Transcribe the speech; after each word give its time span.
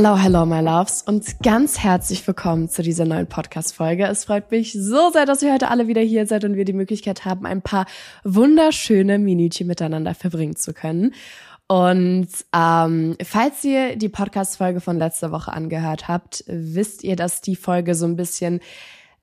Hello, 0.00 0.16
hello, 0.16 0.46
my 0.46 0.60
loves 0.60 1.02
und 1.02 1.40
ganz 1.42 1.80
herzlich 1.80 2.24
willkommen 2.24 2.68
zu 2.68 2.82
dieser 2.82 3.04
neuen 3.04 3.26
Podcast-Folge. 3.26 4.06
Es 4.06 4.26
freut 4.26 4.48
mich 4.52 4.72
so 4.72 5.10
sehr, 5.10 5.26
dass 5.26 5.42
ihr 5.42 5.52
heute 5.52 5.70
alle 5.70 5.88
wieder 5.88 6.02
hier 6.02 6.24
seid 6.24 6.44
und 6.44 6.54
wir 6.54 6.64
die 6.64 6.72
Möglichkeit 6.72 7.24
haben, 7.24 7.44
ein 7.46 7.62
paar 7.62 7.84
wunderschöne 8.22 9.18
Minütchen 9.18 9.66
miteinander 9.66 10.14
verbringen 10.14 10.54
zu 10.54 10.72
können. 10.72 11.14
Und 11.66 12.28
ähm, 12.54 13.16
falls 13.24 13.64
ihr 13.64 13.96
die 13.96 14.08
Podcast-Folge 14.08 14.80
von 14.80 15.00
letzter 15.00 15.32
Woche 15.32 15.52
angehört 15.52 16.06
habt, 16.06 16.44
wisst 16.46 17.02
ihr, 17.02 17.16
dass 17.16 17.40
die 17.40 17.56
Folge 17.56 17.96
so 17.96 18.06
ein 18.06 18.14
bisschen 18.14 18.60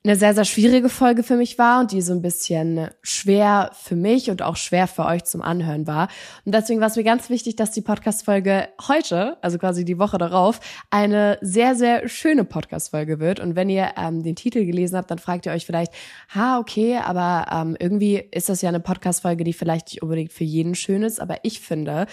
eine 0.05 0.15
sehr, 0.15 0.35
sehr 0.35 0.45
schwierige 0.45 0.87
Folge 0.87 1.23
für 1.23 1.35
mich 1.35 1.57
war 1.57 1.79
und 1.79 1.91
die 1.91 2.01
so 2.01 2.13
ein 2.13 2.21
bisschen 2.21 2.89
schwer 3.01 3.71
für 3.73 3.95
mich 3.95 4.29
und 4.29 4.43
auch 4.43 4.55
schwer 4.55 4.85
für 4.87 5.03
euch 5.03 5.23
zum 5.23 5.41
Anhören 5.41 5.87
war. 5.87 6.09
Und 6.45 6.53
deswegen 6.53 6.79
war 6.79 6.89
es 6.89 6.95
mir 6.95 7.03
ganz 7.03 7.31
wichtig, 7.31 7.55
dass 7.55 7.71
die 7.71 7.81
Podcast-Folge 7.81 8.67
heute, 8.87 9.37
also 9.41 9.57
quasi 9.57 9.83
die 9.83 9.97
Woche 9.97 10.19
darauf, 10.19 10.59
eine 10.91 11.39
sehr, 11.41 11.73
sehr 11.73 12.07
schöne 12.07 12.43
Podcast-Folge 12.43 13.19
wird. 13.19 13.39
Und 13.39 13.55
wenn 13.55 13.67
ihr 13.67 13.93
ähm, 13.97 14.21
den 14.21 14.35
Titel 14.35 14.65
gelesen 14.65 14.95
habt, 14.95 15.09
dann 15.09 15.17
fragt 15.17 15.47
ihr 15.47 15.51
euch 15.53 15.65
vielleicht, 15.65 15.91
ha, 16.35 16.59
okay, 16.59 16.97
aber 17.03 17.47
ähm, 17.51 17.75
irgendwie 17.79 18.23
ist 18.31 18.47
das 18.49 18.61
ja 18.61 18.69
eine 18.69 18.79
Podcast-Folge, 18.79 19.43
die 19.43 19.53
vielleicht 19.53 19.87
nicht 19.87 20.03
unbedingt 20.03 20.31
für 20.31 20.43
jeden 20.43 20.75
schön 20.75 21.01
ist. 21.01 21.19
Aber 21.19 21.37
ich 21.41 21.61
finde, 21.61 22.05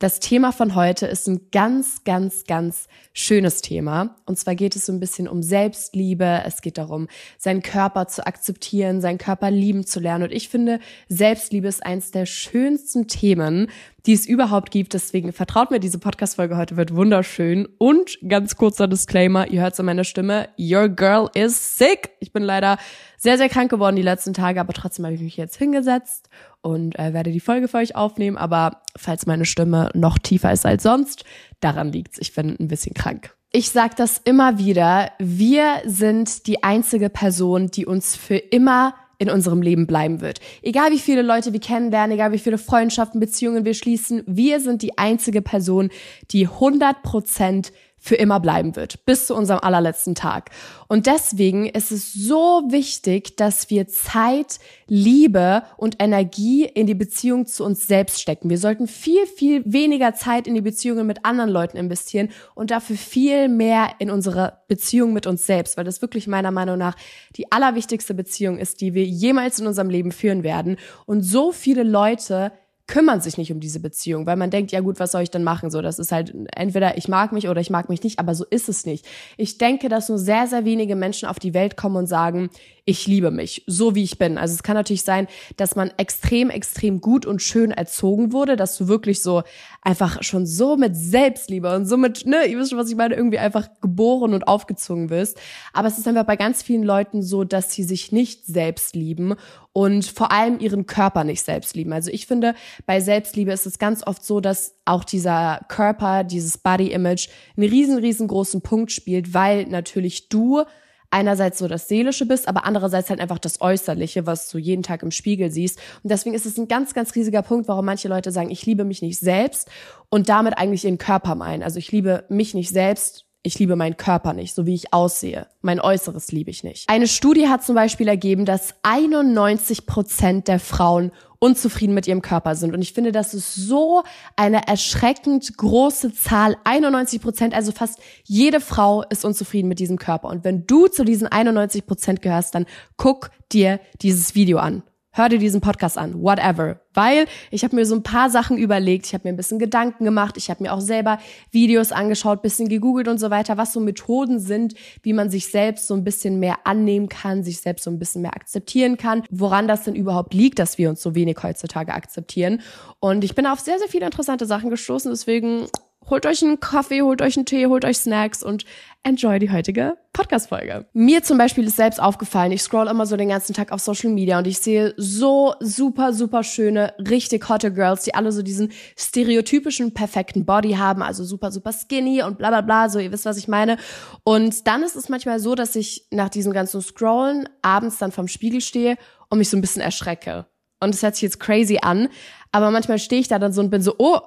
das 0.00 0.18
Thema 0.18 0.50
von 0.50 0.74
heute 0.74 1.06
ist 1.06 1.28
ein 1.28 1.50
ganz, 1.52 2.04
ganz, 2.04 2.44
ganz 2.44 2.88
schönes 3.12 3.60
Thema. 3.60 4.16
Und 4.24 4.38
zwar 4.38 4.54
geht 4.54 4.74
es 4.74 4.86
so 4.86 4.92
ein 4.92 4.98
bisschen 4.98 5.28
um 5.28 5.42
Selbstliebe. 5.42 6.42
Es 6.46 6.62
geht 6.62 6.78
darum, 6.78 7.06
seinen 7.36 7.60
Körper 7.60 8.08
zu 8.08 8.26
akzeptieren, 8.26 9.02
seinen 9.02 9.18
Körper 9.18 9.50
lieben 9.50 9.84
zu 9.84 10.00
lernen. 10.00 10.24
Und 10.24 10.32
ich 10.32 10.48
finde, 10.48 10.80
Selbstliebe 11.08 11.68
ist 11.68 11.84
eins 11.84 12.12
der 12.12 12.24
schönsten 12.24 13.08
Themen, 13.08 13.68
die 14.06 14.12
es 14.12 14.26
überhaupt 14.26 14.70
gibt. 14.70 14.94
Deswegen 14.94 15.32
vertraut 15.32 15.70
mir, 15.70 15.80
diese 15.80 15.98
Podcast-Folge 15.98 16.56
heute 16.56 16.76
wird 16.76 16.94
wunderschön. 16.94 17.68
Und 17.78 18.18
ganz 18.26 18.56
kurzer 18.56 18.88
Disclaimer, 18.88 19.48
ihr 19.48 19.62
hört 19.62 19.74
es 19.74 19.80
an 19.80 19.86
meiner 19.86 20.04
Stimme, 20.04 20.48
your 20.58 20.88
girl 20.88 21.28
is 21.34 21.78
sick. 21.78 22.10
Ich 22.20 22.32
bin 22.32 22.42
leider 22.42 22.78
sehr, 23.16 23.36
sehr 23.36 23.48
krank 23.48 23.70
geworden 23.70 23.96
die 23.96 24.02
letzten 24.02 24.32
Tage, 24.32 24.60
aber 24.60 24.72
trotzdem 24.72 25.04
habe 25.04 25.14
ich 25.14 25.20
mich 25.20 25.36
jetzt 25.36 25.56
hingesetzt 25.56 26.28
und 26.62 26.98
äh, 26.98 27.12
werde 27.12 27.32
die 27.32 27.40
Folge 27.40 27.68
für 27.68 27.78
euch 27.78 27.96
aufnehmen. 27.96 28.36
Aber 28.36 28.82
falls 28.96 29.26
meine 29.26 29.44
Stimme 29.44 29.90
noch 29.94 30.18
tiefer 30.18 30.52
ist 30.52 30.66
als 30.66 30.82
sonst, 30.82 31.24
daran 31.60 31.92
liegt's. 31.92 32.18
Ich 32.18 32.34
bin 32.34 32.56
ein 32.58 32.68
bisschen 32.68 32.94
krank. 32.94 33.34
Ich 33.52 33.70
sage 33.70 33.94
das 33.96 34.18
immer 34.18 34.58
wieder. 34.58 35.10
Wir 35.18 35.82
sind 35.84 36.46
die 36.46 36.62
einzige 36.62 37.10
Person, 37.10 37.66
die 37.66 37.84
uns 37.84 38.14
für 38.14 38.36
immer 38.36 38.94
in 39.20 39.30
unserem 39.30 39.60
Leben 39.60 39.86
bleiben 39.86 40.22
wird. 40.22 40.40
Egal 40.62 40.90
wie 40.90 40.98
viele 40.98 41.20
Leute 41.20 41.52
wir 41.52 41.60
kennenlernen, 41.60 42.12
egal 42.12 42.32
wie 42.32 42.38
viele 42.38 42.56
Freundschaften, 42.56 43.20
Beziehungen 43.20 43.66
wir 43.66 43.74
schließen, 43.74 44.22
wir 44.26 44.60
sind 44.60 44.80
die 44.80 44.96
einzige 44.96 45.42
Person, 45.42 45.90
die 46.30 46.46
100 46.46 47.02
Prozent 47.02 47.70
für 48.02 48.14
immer 48.14 48.40
bleiben 48.40 48.76
wird, 48.76 49.04
bis 49.04 49.26
zu 49.26 49.34
unserem 49.34 49.60
allerletzten 49.60 50.14
Tag. 50.14 50.50
Und 50.88 51.06
deswegen 51.06 51.66
ist 51.66 51.92
es 51.92 52.14
so 52.14 52.62
wichtig, 52.68 53.36
dass 53.36 53.68
wir 53.68 53.88
Zeit, 53.88 54.58
Liebe 54.86 55.62
und 55.76 56.02
Energie 56.02 56.64
in 56.64 56.86
die 56.86 56.94
Beziehung 56.94 57.46
zu 57.46 57.62
uns 57.62 57.86
selbst 57.86 58.20
stecken. 58.20 58.48
Wir 58.48 58.58
sollten 58.58 58.86
viel, 58.86 59.26
viel 59.26 59.62
weniger 59.66 60.14
Zeit 60.14 60.46
in 60.46 60.54
die 60.54 60.62
Beziehungen 60.62 61.06
mit 61.06 61.26
anderen 61.26 61.50
Leuten 61.50 61.76
investieren 61.76 62.30
und 62.54 62.70
dafür 62.70 62.96
viel 62.96 63.48
mehr 63.48 63.90
in 63.98 64.10
unsere 64.10 64.60
Beziehung 64.66 65.12
mit 65.12 65.26
uns 65.26 65.46
selbst, 65.46 65.76
weil 65.76 65.84
das 65.84 66.00
wirklich 66.00 66.26
meiner 66.26 66.50
Meinung 66.50 66.78
nach 66.78 66.96
die 67.36 67.52
allerwichtigste 67.52 68.14
Beziehung 68.14 68.58
ist, 68.58 68.80
die 68.80 68.94
wir 68.94 69.04
jemals 69.04 69.58
in 69.58 69.66
unserem 69.66 69.90
Leben 69.90 70.10
führen 70.10 70.42
werden. 70.42 70.78
Und 71.04 71.20
so 71.22 71.52
viele 71.52 71.82
Leute 71.82 72.52
kümmern 72.90 73.20
sich 73.20 73.38
nicht 73.38 73.52
um 73.52 73.60
diese 73.60 73.78
Beziehung, 73.78 74.26
weil 74.26 74.36
man 74.36 74.50
denkt, 74.50 74.72
ja 74.72 74.80
gut, 74.80 74.98
was 74.98 75.12
soll 75.12 75.22
ich 75.22 75.30
denn 75.30 75.44
machen? 75.44 75.70
So, 75.70 75.80
das 75.80 76.00
ist 76.00 76.10
halt 76.10 76.34
entweder 76.56 76.98
ich 76.98 77.06
mag 77.06 77.30
mich 77.30 77.48
oder 77.48 77.60
ich 77.60 77.70
mag 77.70 77.88
mich 77.88 78.02
nicht, 78.02 78.18
aber 78.18 78.34
so 78.34 78.44
ist 78.44 78.68
es 78.68 78.84
nicht. 78.84 79.06
Ich 79.36 79.58
denke, 79.58 79.88
dass 79.88 80.08
nur 80.08 80.18
sehr, 80.18 80.48
sehr 80.48 80.64
wenige 80.64 80.96
Menschen 80.96 81.28
auf 81.28 81.38
die 81.38 81.54
Welt 81.54 81.76
kommen 81.76 81.94
und 81.94 82.08
sagen, 82.08 82.50
ich 82.84 83.06
liebe 83.06 83.30
mich, 83.30 83.64
so 83.66 83.94
wie 83.94 84.02
ich 84.02 84.18
bin. 84.18 84.38
Also 84.38 84.54
es 84.54 84.62
kann 84.62 84.74
natürlich 84.74 85.02
sein, 85.02 85.26
dass 85.56 85.76
man 85.76 85.90
extrem, 85.96 86.50
extrem 86.50 87.00
gut 87.00 87.26
und 87.26 87.42
schön 87.42 87.70
erzogen 87.70 88.32
wurde, 88.32 88.56
dass 88.56 88.76
du 88.76 88.88
wirklich 88.88 89.22
so 89.22 89.42
einfach 89.82 90.22
schon 90.22 90.46
so 90.46 90.76
mit 90.76 90.96
Selbstliebe 90.96 91.74
und 91.74 91.86
so 91.86 91.96
mit, 91.96 92.26
ne, 92.26 92.46
ihr 92.46 92.58
wisst 92.58 92.70
schon, 92.70 92.78
was 92.78 92.90
ich 92.90 92.96
meine, 92.96 93.14
irgendwie 93.14 93.38
einfach 93.38 93.68
geboren 93.80 94.34
und 94.34 94.46
aufgezogen 94.48 95.10
wirst. 95.10 95.38
Aber 95.72 95.88
es 95.88 95.98
ist 95.98 96.06
einfach 96.06 96.24
bei 96.24 96.36
ganz 96.36 96.62
vielen 96.62 96.82
Leuten 96.82 97.22
so, 97.22 97.44
dass 97.44 97.72
sie 97.72 97.84
sich 97.84 98.12
nicht 98.12 98.46
selbst 98.46 98.94
lieben 98.94 99.34
und 99.72 100.04
vor 100.04 100.32
allem 100.32 100.58
ihren 100.58 100.86
Körper 100.86 101.24
nicht 101.24 101.42
selbst 101.42 101.76
lieben. 101.76 101.92
Also 101.92 102.10
ich 102.10 102.26
finde, 102.26 102.54
bei 102.86 103.00
Selbstliebe 103.00 103.52
ist 103.52 103.66
es 103.66 103.78
ganz 103.78 104.06
oft 104.06 104.24
so, 104.24 104.40
dass 104.40 104.74
auch 104.84 105.04
dieser 105.04 105.60
Körper, 105.68 106.24
dieses 106.24 106.58
Body 106.58 106.92
Image 106.92 107.28
einen 107.56 107.68
riesen, 107.68 107.98
riesengroßen 107.98 108.62
Punkt 108.62 108.90
spielt, 108.90 109.32
weil 109.32 109.66
natürlich 109.66 110.28
du 110.28 110.64
einerseits 111.10 111.58
so 111.58 111.68
das 111.68 111.88
Seelische 111.88 112.26
bist, 112.26 112.48
aber 112.48 112.64
andererseits 112.64 113.10
halt 113.10 113.20
einfach 113.20 113.38
das 113.38 113.60
Äußerliche, 113.60 114.26
was 114.26 114.48
du 114.48 114.58
jeden 114.58 114.82
Tag 114.82 115.02
im 115.02 115.10
Spiegel 115.10 115.50
siehst. 115.50 115.78
Und 116.02 116.10
deswegen 116.10 116.34
ist 116.34 116.46
es 116.46 116.58
ein 116.58 116.68
ganz, 116.68 116.94
ganz 116.94 117.14
riesiger 117.14 117.42
Punkt, 117.42 117.68
warum 117.68 117.84
manche 117.84 118.08
Leute 118.08 118.30
sagen, 118.30 118.50
ich 118.50 118.64
liebe 118.66 118.84
mich 118.84 119.02
nicht 119.02 119.18
selbst 119.18 119.70
und 120.08 120.28
damit 120.28 120.58
eigentlich 120.58 120.84
ihren 120.84 120.98
Körper 120.98 121.34
meinen. 121.34 121.62
Also 121.62 121.78
ich 121.78 121.90
liebe 121.92 122.24
mich 122.28 122.54
nicht 122.54 122.70
selbst 122.70 123.26
ich 123.42 123.58
liebe 123.58 123.74
meinen 123.74 123.96
Körper 123.96 124.34
nicht, 124.34 124.54
so 124.54 124.66
wie 124.66 124.74
ich 124.74 124.92
aussehe. 124.92 125.46
Mein 125.62 125.80
Äußeres 125.80 126.30
liebe 126.30 126.50
ich 126.50 126.62
nicht. 126.62 126.88
Eine 126.88 127.08
Studie 127.08 127.48
hat 127.48 127.64
zum 127.64 127.74
Beispiel 127.74 128.06
ergeben, 128.06 128.44
dass 128.44 128.74
91 128.82 129.86
Prozent 129.86 130.46
der 130.46 130.60
Frauen 130.60 131.10
unzufrieden 131.38 131.94
mit 131.94 132.06
ihrem 132.06 132.20
Körper 132.20 132.54
sind. 132.54 132.74
Und 132.74 132.82
ich 132.82 132.92
finde, 132.92 133.12
das 133.12 133.32
ist 133.32 133.54
so 133.54 134.02
eine 134.36 134.68
erschreckend 134.68 135.56
große 135.56 136.12
Zahl. 136.12 136.56
91 136.64 137.22
Prozent, 137.22 137.54
also 137.54 137.72
fast 137.72 137.98
jede 138.24 138.60
Frau 138.60 139.04
ist 139.04 139.24
unzufrieden 139.24 139.68
mit 139.68 139.78
diesem 139.78 139.98
Körper. 139.98 140.28
Und 140.28 140.44
wenn 140.44 140.66
du 140.66 140.88
zu 140.88 141.02
diesen 141.02 141.26
91 141.26 141.86
Prozent 141.86 142.20
gehörst, 142.20 142.54
dann 142.54 142.66
guck 142.98 143.30
dir 143.50 143.80
dieses 144.02 144.34
Video 144.34 144.58
an 144.58 144.82
hör 145.12 145.28
dir 145.28 145.38
diesen 145.38 145.60
Podcast 145.60 145.98
an, 145.98 146.22
whatever. 146.22 146.80
Weil 146.94 147.26
ich 147.50 147.64
habe 147.64 147.76
mir 147.76 147.86
so 147.86 147.94
ein 147.94 148.02
paar 148.02 148.30
Sachen 148.30 148.58
überlegt, 148.58 149.06
ich 149.06 149.14
habe 149.14 149.28
mir 149.28 149.32
ein 149.32 149.36
bisschen 149.36 149.58
Gedanken 149.58 150.04
gemacht, 150.04 150.36
ich 150.36 150.50
habe 150.50 150.62
mir 150.62 150.72
auch 150.72 150.80
selber 150.80 151.18
Videos 151.50 151.92
angeschaut, 151.92 152.42
bisschen 152.42 152.68
gegoogelt 152.68 153.08
und 153.08 153.18
so 153.18 153.30
weiter, 153.30 153.56
was 153.56 153.72
so 153.72 153.80
Methoden 153.80 154.38
sind, 154.38 154.74
wie 155.02 155.12
man 155.12 155.30
sich 155.30 155.50
selbst 155.50 155.86
so 155.86 155.94
ein 155.94 156.04
bisschen 156.04 156.40
mehr 156.40 156.58
annehmen 156.64 157.08
kann, 157.08 157.44
sich 157.44 157.60
selbst 157.60 157.84
so 157.84 157.90
ein 157.90 157.98
bisschen 157.98 158.22
mehr 158.22 158.34
akzeptieren 158.34 158.96
kann, 158.96 159.22
woran 159.30 159.68
das 159.68 159.84
denn 159.84 159.94
überhaupt 159.94 160.34
liegt, 160.34 160.58
dass 160.58 160.78
wir 160.78 160.88
uns 160.88 161.02
so 161.02 161.14
wenig 161.14 161.36
heutzutage 161.42 161.92
akzeptieren. 161.92 162.60
Und 162.98 163.24
ich 163.24 163.34
bin 163.34 163.46
auf 163.46 163.60
sehr, 163.60 163.78
sehr 163.78 163.88
viele 163.88 164.06
interessante 164.06 164.46
Sachen 164.46 164.70
gestoßen, 164.70 165.10
deswegen 165.10 165.66
holt 166.08 166.26
euch 166.26 166.42
einen 166.42 166.60
Kaffee, 166.60 167.02
holt 167.02 167.22
euch 167.22 167.36
einen 167.36 167.46
Tee, 167.46 167.66
holt 167.66 167.84
euch 167.84 167.98
Snacks 167.98 168.42
und 168.42 168.64
enjoy 169.02 169.38
die 169.38 169.50
heutige 169.50 169.96
Podcast-Folge. 170.12 170.86
Mir 170.92 171.22
zum 171.22 171.38
Beispiel 171.38 171.64
ist 171.64 171.76
selbst 171.76 172.00
aufgefallen, 172.00 172.52
ich 172.52 172.62
scroll 172.62 172.88
immer 172.88 173.06
so 173.06 173.16
den 173.16 173.28
ganzen 173.28 173.54
Tag 173.54 173.72
auf 173.72 173.80
Social 173.80 174.10
Media 174.10 174.38
und 174.38 174.46
ich 174.46 174.58
sehe 174.58 174.92
so 174.96 175.54
super, 175.60 176.12
super 176.12 176.42
schöne, 176.42 176.94
richtig 176.98 177.48
hotte 177.48 177.72
Girls, 177.72 178.02
die 178.02 178.14
alle 178.14 178.32
so 178.32 178.42
diesen 178.42 178.72
stereotypischen, 178.96 179.94
perfekten 179.94 180.44
Body 180.44 180.72
haben, 180.72 181.02
also 181.02 181.24
super, 181.24 181.52
super 181.52 181.72
skinny 181.72 182.22
und 182.22 182.38
bla 182.38 182.48
bla 182.48 182.60
bla, 182.60 182.88
so 182.88 182.98
ihr 182.98 183.12
wisst, 183.12 183.24
was 183.24 183.38
ich 183.38 183.48
meine. 183.48 183.76
Und 184.24 184.66
dann 184.66 184.82
ist 184.82 184.96
es 184.96 185.08
manchmal 185.08 185.38
so, 185.38 185.54
dass 185.54 185.76
ich 185.76 186.06
nach 186.10 186.28
diesem 186.28 186.52
ganzen 186.52 186.82
Scrollen 186.82 187.48
abends 187.62 187.98
dann 187.98 188.12
vom 188.12 188.28
Spiegel 188.28 188.60
stehe 188.60 188.96
und 189.28 189.38
mich 189.38 189.48
so 189.48 189.56
ein 189.56 189.60
bisschen 189.60 189.82
erschrecke. 189.82 190.46
Und 190.80 190.94
es 190.94 191.02
hört 191.02 191.14
sich 191.14 191.22
jetzt 191.22 191.40
crazy 191.40 191.78
an, 191.80 192.08
aber 192.52 192.70
manchmal 192.70 192.98
stehe 192.98 193.20
ich 193.20 193.28
da 193.28 193.38
dann 193.38 193.52
so 193.52 193.60
und 193.60 193.70
bin 193.70 193.82
so, 193.82 193.94
oh, 193.98 194.20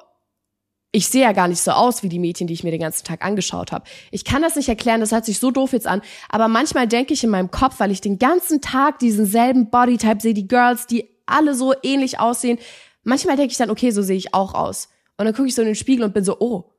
ich 0.95 1.07
sehe 1.07 1.23
ja 1.23 1.31
gar 1.31 1.47
nicht 1.47 1.59
so 1.59 1.71
aus 1.71 2.03
wie 2.03 2.09
die 2.09 2.19
Mädchen, 2.19 2.45
die 2.45 2.53
ich 2.53 2.63
mir 2.63 2.69
den 2.69 2.79
ganzen 2.79 3.03
Tag 3.03 3.25
angeschaut 3.25 3.71
habe. 3.71 3.83
Ich 4.11 4.23
kann 4.23 4.43
das 4.43 4.55
nicht 4.55 4.69
erklären, 4.69 5.01
das 5.01 5.11
hört 5.11 5.25
sich 5.25 5.39
so 5.39 5.49
doof 5.49 5.73
jetzt 5.73 5.87
an, 5.87 6.03
aber 6.29 6.47
manchmal 6.47 6.87
denke 6.87 7.13
ich 7.13 7.23
in 7.23 7.31
meinem 7.31 7.49
Kopf, 7.49 7.79
weil 7.79 7.91
ich 7.91 7.99
den 7.99 8.19
ganzen 8.19 8.61
Tag 8.61 8.99
diesen 8.99 9.25
selben 9.25 9.71
Bodytype 9.71 10.21
sehe, 10.21 10.35
die 10.35 10.47
Girls, 10.47 10.85
die 10.85 11.09
alle 11.25 11.55
so 11.55 11.73
ähnlich 11.81 12.19
aussehen, 12.19 12.59
manchmal 13.03 13.35
denke 13.35 13.51
ich 13.51 13.57
dann, 13.57 13.71
okay, 13.71 13.89
so 13.89 14.03
sehe 14.03 14.15
ich 14.17 14.35
auch 14.35 14.53
aus. 14.53 14.87
Und 15.17 15.25
dann 15.25 15.33
gucke 15.33 15.47
ich 15.47 15.55
so 15.55 15.63
in 15.63 15.69
den 15.69 15.75
Spiegel 15.75 16.05
und 16.05 16.13
bin 16.13 16.23
so, 16.23 16.37
oh. 16.39 16.69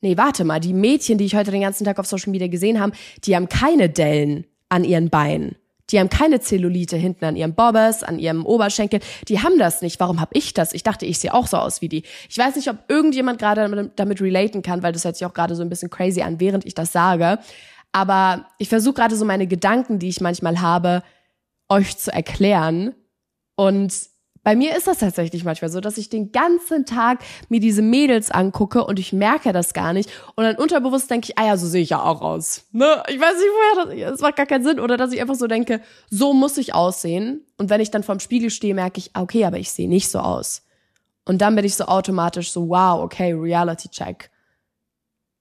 Nee, 0.00 0.16
warte 0.16 0.42
mal, 0.42 0.58
die 0.58 0.74
Mädchen, 0.74 1.16
die 1.16 1.24
ich 1.24 1.36
heute 1.36 1.52
den 1.52 1.60
ganzen 1.60 1.84
Tag 1.84 2.00
auf 2.00 2.06
Social 2.06 2.32
Media 2.32 2.48
gesehen 2.48 2.80
habe, 2.80 2.92
die 3.22 3.36
haben 3.36 3.48
keine 3.48 3.88
Dellen 3.88 4.46
an 4.68 4.82
ihren 4.82 5.10
Beinen. 5.10 5.54
Die 5.90 5.98
haben 5.98 6.08
keine 6.08 6.40
Zellulite 6.40 6.96
hinten 6.96 7.24
an 7.24 7.36
ihrem 7.36 7.54
Bobbers, 7.54 8.02
an 8.02 8.18
ihrem 8.18 8.46
Oberschenkel. 8.46 9.00
Die 9.28 9.40
haben 9.40 9.58
das 9.58 9.82
nicht. 9.82 10.00
Warum 10.00 10.20
habe 10.20 10.30
ich 10.34 10.54
das? 10.54 10.72
Ich 10.72 10.82
dachte, 10.82 11.06
ich 11.06 11.18
sehe 11.18 11.34
auch 11.34 11.46
so 11.46 11.56
aus 11.58 11.82
wie 11.82 11.88
die. 11.88 12.04
Ich 12.28 12.38
weiß 12.38 12.56
nicht, 12.56 12.70
ob 12.70 12.78
irgendjemand 12.88 13.38
gerade 13.38 13.90
damit 13.96 14.20
relaten 14.20 14.62
kann, 14.62 14.82
weil 14.82 14.92
das 14.92 15.04
hört 15.04 15.16
sich 15.16 15.26
auch 15.26 15.34
gerade 15.34 15.54
so 15.54 15.62
ein 15.62 15.68
bisschen 15.68 15.90
crazy 15.90 16.22
an, 16.22 16.40
während 16.40 16.64
ich 16.64 16.74
das 16.74 16.92
sage. 16.92 17.38
Aber 17.90 18.46
ich 18.58 18.68
versuche 18.68 18.94
gerade 18.94 19.16
so 19.16 19.24
meine 19.24 19.46
Gedanken, 19.46 19.98
die 19.98 20.08
ich 20.08 20.20
manchmal 20.20 20.60
habe, 20.60 21.02
euch 21.68 21.98
zu 21.98 22.12
erklären. 22.12 22.94
Und 23.54 23.92
bei 24.44 24.56
mir 24.56 24.76
ist 24.76 24.88
das 24.88 24.98
tatsächlich 24.98 25.44
manchmal 25.44 25.70
so, 25.70 25.80
dass 25.80 25.98
ich 25.98 26.08
den 26.08 26.32
ganzen 26.32 26.84
Tag 26.84 27.20
mir 27.48 27.60
diese 27.60 27.82
Mädels 27.82 28.30
angucke 28.30 28.84
und 28.84 28.98
ich 28.98 29.12
merke 29.12 29.52
das 29.52 29.72
gar 29.72 29.92
nicht. 29.92 30.10
Und 30.34 30.44
dann 30.44 30.56
unterbewusst 30.56 31.10
denke 31.10 31.28
ich, 31.28 31.38
ah 31.38 31.46
ja, 31.46 31.56
so 31.56 31.66
sehe 31.66 31.82
ich 31.82 31.90
ja 31.90 32.02
auch 32.02 32.20
aus. 32.22 32.64
Ne? 32.72 33.02
Ich 33.08 33.20
weiß 33.20 33.34
nicht, 33.34 33.50
woher 33.86 34.04
das, 34.04 34.10
das 34.12 34.20
macht 34.20 34.36
gar 34.36 34.46
keinen 34.46 34.64
Sinn. 34.64 34.80
Oder 34.80 34.96
dass 34.96 35.12
ich 35.12 35.20
einfach 35.20 35.36
so 35.36 35.46
denke, 35.46 35.80
so 36.10 36.32
muss 36.32 36.58
ich 36.58 36.74
aussehen. 36.74 37.46
Und 37.56 37.70
wenn 37.70 37.80
ich 37.80 37.92
dann 37.92 38.02
vorm 38.02 38.18
Spiegel 38.18 38.50
stehe, 38.50 38.74
merke 38.74 38.98
ich, 38.98 39.10
ah, 39.12 39.22
okay, 39.22 39.44
aber 39.44 39.58
ich 39.58 39.70
sehe 39.70 39.88
nicht 39.88 40.10
so 40.10 40.18
aus. 40.18 40.62
Und 41.24 41.40
dann 41.40 41.54
bin 41.54 41.64
ich 41.64 41.76
so 41.76 41.84
automatisch 41.84 42.50
so, 42.50 42.68
wow, 42.68 43.00
okay, 43.00 43.32
Reality 43.32 43.88
Check. 43.90 44.31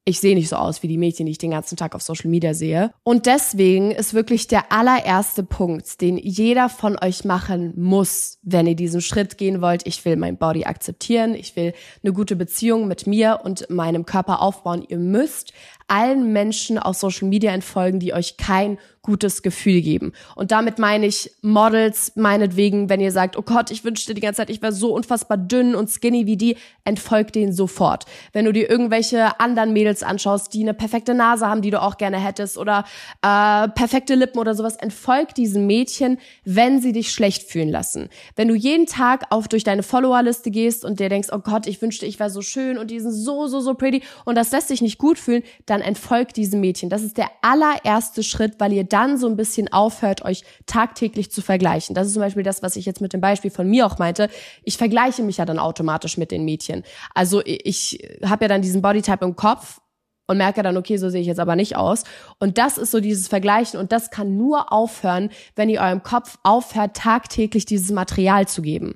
Ich 0.04 0.20
sehe 0.20 0.34
nicht 0.34 0.50
so 0.50 0.56
aus 0.56 0.82
wie 0.82 0.88
die 0.88 0.98
Mädchen, 0.98 1.28
die 1.28 1.34
ich 1.34 1.38
den 1.38 1.52
ganzen 1.52 1.78
Tag 1.78 1.94
auf 1.94 2.02
Social 2.02 2.30
Media 2.30 2.56
sehe. 2.56 2.92
Und 3.04 3.28
deswegen 3.28 3.92
ist 3.92 4.16
wirklich 4.16 4.48
der 4.48 4.72
allererste 4.72 5.44
Punkt, 5.44 6.02
den 6.02 6.18
jeder 6.18 6.70
von 6.70 6.98
euch 7.02 7.24
machen 7.24 7.74
muss, 7.76 8.40
wenn 8.42 8.66
ihr 8.66 8.76
diesen 8.76 9.02
Schritt 9.02 9.38
gehen 9.38 9.62
wollt. 9.62 9.86
Ich 9.86 10.04
will 10.04 10.16
mein 10.16 10.38
Body 10.38 10.66
akzeptieren. 10.66 11.36
Ich 11.36 11.56
will 11.56 11.74
eine 12.04 12.14
gute 12.14 12.36
Beziehung 12.36 12.88
mit 12.88 13.06
mir 13.06 13.42
und 13.44 13.70
meinem 13.70 14.06
Körper 14.06 14.42
aufbauen. 14.42 14.84
Ihr 14.88 14.98
müsst 14.98 15.54
allen 15.92 16.32
Menschen 16.32 16.80
auf 16.80 16.96
Social 16.96 17.28
Media 17.28 17.52
entfolgen, 17.52 18.00
die 18.00 18.14
euch 18.14 18.38
kein 18.38 18.78
gutes 19.02 19.42
Gefühl 19.42 19.82
geben. 19.82 20.14
Und 20.36 20.52
damit 20.52 20.78
meine 20.78 21.08
ich 21.08 21.32
Models, 21.42 22.14
meinetwegen, 22.16 22.88
wenn 22.88 23.00
ihr 23.00 23.12
sagt, 23.12 23.36
oh 23.36 23.42
Gott, 23.42 23.72
ich 23.72 23.84
wünschte 23.84 24.14
die 24.14 24.22
ganze 24.22 24.38
Zeit, 24.38 24.50
ich 24.50 24.62
wäre 24.62 24.72
so 24.72 24.94
unfassbar 24.94 25.38
dünn 25.38 25.74
und 25.74 25.90
skinny 25.90 26.28
wie 26.28 26.38
die, 26.38 26.56
entfolgt 26.86 27.36
denen 27.36 27.52
sofort. 27.52 28.06
Wenn 28.32 28.46
du 28.46 28.54
dir 28.54 28.70
irgendwelche 28.70 29.40
anderen 29.40 29.74
Mädels 29.74 30.04
anschaust, 30.04 30.54
die 30.54 30.62
eine 30.62 30.76
perfekte 30.76 31.14
Nase 31.14 31.48
haben, 31.48 31.62
die 31.62 31.72
du 31.72 31.82
auch 31.82 31.98
gerne 31.98 32.20
hättest, 32.20 32.58
oder 32.58 32.86
äh, 33.24 33.68
perfekte 33.70 34.16
Lippen 34.16 34.40
oder 34.40 34.54
sowas, 34.54 34.76
entfolgt 34.76 35.38
diesen 35.38 35.66
Mädchen, 35.66 36.20
wenn 36.46 36.80
sie 36.80 36.92
dich 36.92 37.12
schlecht 37.12 37.50
fühlen 37.50 37.70
lassen. 37.70 38.08
Wenn 38.36 38.48
du 38.48 38.56
jeden 38.56 38.86
Tag 38.86 39.26
auf 39.32 39.48
durch 39.48 39.64
deine 39.64 39.84
Followerliste 39.84 40.52
gehst 40.52 40.86
und 40.86 41.00
dir 41.00 41.10
denkst, 41.10 41.30
oh 41.32 41.40
Gott, 41.40 41.66
ich 41.66 41.82
wünschte, 41.82 42.06
ich 42.06 42.20
wäre 42.20 42.30
so 42.30 42.42
schön 42.42 42.78
und 42.78 42.92
die 42.92 43.00
sind 43.00 43.12
so, 43.12 43.48
so, 43.48 43.60
so 43.62 43.74
pretty 43.74 44.04
und 44.26 44.36
das 44.36 44.52
lässt 44.52 44.68
sich 44.68 44.82
nicht 44.82 45.00
gut 45.00 45.18
fühlen, 45.18 45.42
dann 45.66 45.81
entfolgt 45.82 46.38
diesem 46.38 46.62
Mädchen. 46.62 46.90
Das 46.90 47.04
ist 47.04 47.18
der 47.18 47.30
allererste 47.42 48.24
Schritt, 48.24 48.60
weil 48.60 48.74
ihr 48.74 48.84
dann 48.84 49.18
so 49.18 49.28
ein 49.28 49.36
bisschen 49.36 49.72
aufhört, 49.72 50.24
euch 50.24 50.44
tagtäglich 50.66 51.32
zu 51.32 51.42
vergleichen. 51.42 51.96
Das 51.96 52.08
ist 52.08 52.14
zum 52.14 52.22
Beispiel 52.22 52.44
das, 52.44 52.64
was 52.64 52.76
ich 52.76 52.86
jetzt 52.86 53.02
mit 53.02 53.14
dem 53.14 53.22
Beispiel 53.22 53.52
von 53.52 53.68
mir 53.68 53.86
auch 53.86 53.98
meinte. 53.98 54.30
Ich 54.64 54.78
vergleiche 54.78 55.24
mich 55.24 55.38
ja 55.38 55.46
dann 55.46 55.60
automatisch 55.60 56.18
mit 56.18 56.32
den 56.32 56.46
Mädchen. 56.46 56.84
Also 57.14 57.42
ich 57.46 58.00
habe 58.24 58.46
ja 58.46 58.50
dann 58.50 58.62
diesen 58.62 58.82
Bodytype 58.82 59.26
im 59.26 59.36
Kopf 59.36 59.82
und 60.28 60.38
merke 60.38 60.64
dann, 60.64 60.78
okay, 60.78 60.98
so 60.98 61.10
sehe 61.10 61.22
ich 61.22 61.28
jetzt 61.28 61.40
aber 61.40 61.56
nicht 61.56 61.76
aus. 61.76 62.04
Und 62.40 62.58
das 62.58 62.78
ist 62.78 62.92
so 62.92 63.00
dieses 63.00 63.28
Vergleichen 63.28 63.80
und 63.80 63.92
das 63.92 64.12
kann 64.12 64.38
nur 64.38 64.72
aufhören, 64.72 65.30
wenn 65.56 65.70
ihr 65.70 65.82
eurem 65.82 66.04
Kopf 66.04 66.38
aufhört, 66.44 66.96
tagtäglich 66.96 67.66
dieses 67.66 67.92
Material 67.92 68.48
zu 68.48 68.62
geben. 68.62 68.96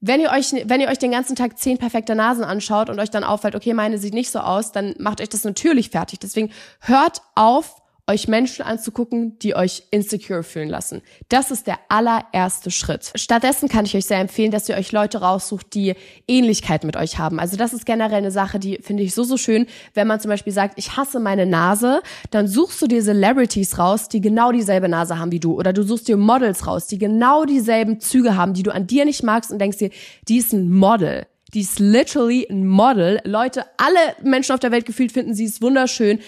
Wenn 0.00 0.20
ihr 0.20 0.30
euch, 0.30 0.52
wenn 0.52 0.80
ihr 0.80 0.88
euch 0.88 0.98
den 0.98 1.10
ganzen 1.10 1.34
Tag 1.34 1.58
zehn 1.58 1.78
perfekte 1.78 2.14
Nasen 2.14 2.44
anschaut 2.44 2.88
und 2.88 3.00
euch 3.00 3.10
dann 3.10 3.24
auffällt, 3.24 3.56
okay, 3.56 3.74
meine 3.74 3.98
sieht 3.98 4.14
nicht 4.14 4.30
so 4.30 4.38
aus, 4.38 4.70
dann 4.72 4.94
macht 4.98 5.20
euch 5.20 5.28
das 5.28 5.44
natürlich 5.44 5.90
fertig. 5.90 6.20
Deswegen 6.20 6.50
hört 6.80 7.22
auf, 7.34 7.82
euch 8.08 8.26
Menschen 8.26 8.64
anzugucken, 8.64 9.38
die 9.38 9.54
euch 9.54 9.84
insecure 9.90 10.42
fühlen 10.42 10.68
lassen. 10.68 11.02
Das 11.28 11.50
ist 11.50 11.66
der 11.66 11.78
allererste 11.88 12.70
Schritt. 12.70 13.12
Stattdessen 13.14 13.68
kann 13.68 13.84
ich 13.84 13.94
euch 13.94 14.06
sehr 14.06 14.18
empfehlen, 14.18 14.50
dass 14.50 14.68
ihr 14.68 14.76
euch 14.76 14.92
Leute 14.92 15.18
raussucht, 15.18 15.74
die 15.74 15.94
Ähnlichkeit 16.26 16.84
mit 16.84 16.96
euch 16.96 17.18
haben. 17.18 17.38
Also 17.38 17.56
das 17.56 17.72
ist 17.72 17.86
generell 17.86 18.18
eine 18.18 18.30
Sache, 18.30 18.58
die 18.58 18.78
finde 18.82 19.02
ich 19.02 19.14
so, 19.14 19.24
so 19.24 19.36
schön. 19.36 19.66
Wenn 19.94 20.06
man 20.06 20.20
zum 20.20 20.30
Beispiel 20.30 20.52
sagt, 20.52 20.78
ich 20.78 20.96
hasse 20.96 21.20
meine 21.20 21.46
Nase, 21.46 22.02
dann 22.30 22.48
suchst 22.48 22.80
du 22.80 22.86
dir 22.86 23.02
Celebrities 23.02 23.78
raus, 23.78 24.08
die 24.08 24.20
genau 24.20 24.52
dieselbe 24.52 24.88
Nase 24.88 25.18
haben 25.18 25.30
wie 25.30 25.40
du. 25.40 25.54
Oder 25.54 25.72
du 25.72 25.82
suchst 25.82 26.08
dir 26.08 26.16
Models 26.16 26.66
raus, 26.66 26.86
die 26.86 26.98
genau 26.98 27.44
dieselben 27.44 28.00
Züge 28.00 28.36
haben, 28.36 28.54
die 28.54 28.62
du 28.62 28.72
an 28.72 28.86
dir 28.86 29.04
nicht 29.04 29.22
magst 29.22 29.50
und 29.50 29.58
denkst 29.58 29.78
dir, 29.78 29.90
die 30.28 30.38
ist 30.38 30.52
ein 30.52 30.70
Model. 30.70 31.26
Die 31.54 31.60
ist 31.60 31.78
literally 31.78 32.46
ein 32.50 32.66
Model. 32.66 33.20
Leute, 33.24 33.64
alle 33.78 33.98
Menschen 34.22 34.52
auf 34.52 34.60
der 34.60 34.70
Welt 34.70 34.84
gefühlt 34.84 35.12
finden 35.12 35.32
sie 35.34 35.44
ist 35.44 35.62
wunderschön 35.62 36.20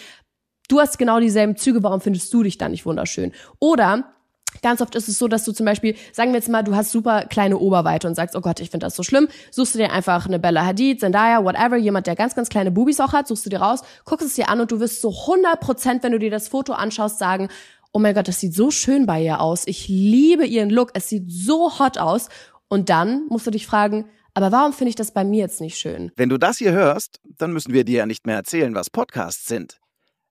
du 0.70 0.81
hast 0.81 0.99
genau 0.99 1.20
dieselben 1.20 1.56
Züge, 1.56 1.82
warum 1.82 2.00
findest 2.00 2.32
du 2.32 2.43
dich 2.43 2.58
dann 2.58 2.70
nicht 2.70 2.87
wunderschön? 2.87 3.32
Oder 3.58 4.14
Ganz 4.62 4.81
oft 4.81 4.96
ist 4.96 5.08
es 5.08 5.19
so, 5.19 5.28
dass 5.28 5.44
du 5.44 5.52
zum 5.52 5.64
Beispiel, 5.64 5.94
sagen 6.12 6.32
wir 6.32 6.38
jetzt 6.38 6.49
mal, 6.49 6.62
du 6.62 6.75
hast 6.75 6.90
super 6.90 7.25
kleine 7.26 7.56
Oberweite 7.56 8.08
und 8.08 8.17
sagst, 8.17 8.34
oh 8.34 8.40
Gott, 8.40 8.58
ich 8.58 8.70
finde 8.70 8.84
das 8.84 8.96
so 8.96 9.02
schlimm, 9.02 9.28
suchst 9.52 9.75
du 9.75 9.78
dir 9.78 9.93
einfach 9.93 10.26
eine 10.26 10.40
Bella 10.40 10.67
Hadid, 10.67 10.99
Zendaya, 11.00 11.44
whatever, 11.44 11.76
jemand, 11.76 12.08
der 12.08 12.17
ganz, 12.17 12.34
ganz 12.34 12.49
kleine 12.49 12.72
Bubis 12.72 13.00
auch 13.00 13.12
hat, 13.12 13.28
suchst 13.28 13.46
du 13.46 13.50
dir 13.50 13.61
raus, 13.61 13.82
guckst 14.05 14.26
es 14.26 14.34
dir 14.34 14.49
an 14.49 14.61
und 14.61 14.72
du 14.72 14.81
wirst 14.81 15.02
so 15.02 15.11
100 15.11 15.61
Prozent, 15.61 16.02
wenn 16.02 16.12
du 16.12 16.19
dir 16.19 16.31
das 16.31 16.49
Foto 16.49 16.73
anschaust, 16.73 17.20
sagen, 17.20 17.49
oh 17.93 18.00
mein 18.00 18.14
Gott, 18.14 18.28
das 18.28 18.40
sieht 18.40 18.55
so 18.55 18.70
schön 18.70 19.06
bei 19.06 19.23
ihr 19.23 19.40
aus, 19.40 19.66
ich 19.66 19.88
liebe 19.88 20.44
ihren 20.44 20.70
Look, 20.70 20.90
es 20.94 21.08
sieht 21.08 21.31
so 21.31 21.78
hot 21.78 21.99
aus. 21.99 22.28
Und 22.69 22.88
dann 22.88 23.26
musst 23.28 23.46
du 23.46 23.50
dich 23.50 23.66
fragen, 23.66 24.06
aber 24.34 24.52
warum 24.52 24.73
finde 24.73 24.90
ich 24.90 24.96
das 24.96 25.12
bei 25.12 25.25
mir 25.25 25.40
jetzt 25.40 25.61
nicht 25.61 25.76
schön? 25.76 26.12
Wenn 26.16 26.28
du 26.28 26.38
das 26.38 26.58
hier 26.58 26.73
hörst, 26.73 27.20
dann 27.25 27.52
müssen 27.52 27.73
wir 27.73 27.84
dir 27.84 27.99
ja 27.99 28.06
nicht 28.06 28.26
mehr 28.26 28.37
erzählen, 28.37 28.75
was 28.75 28.90
Podcasts 28.90 29.46
sind. 29.46 29.81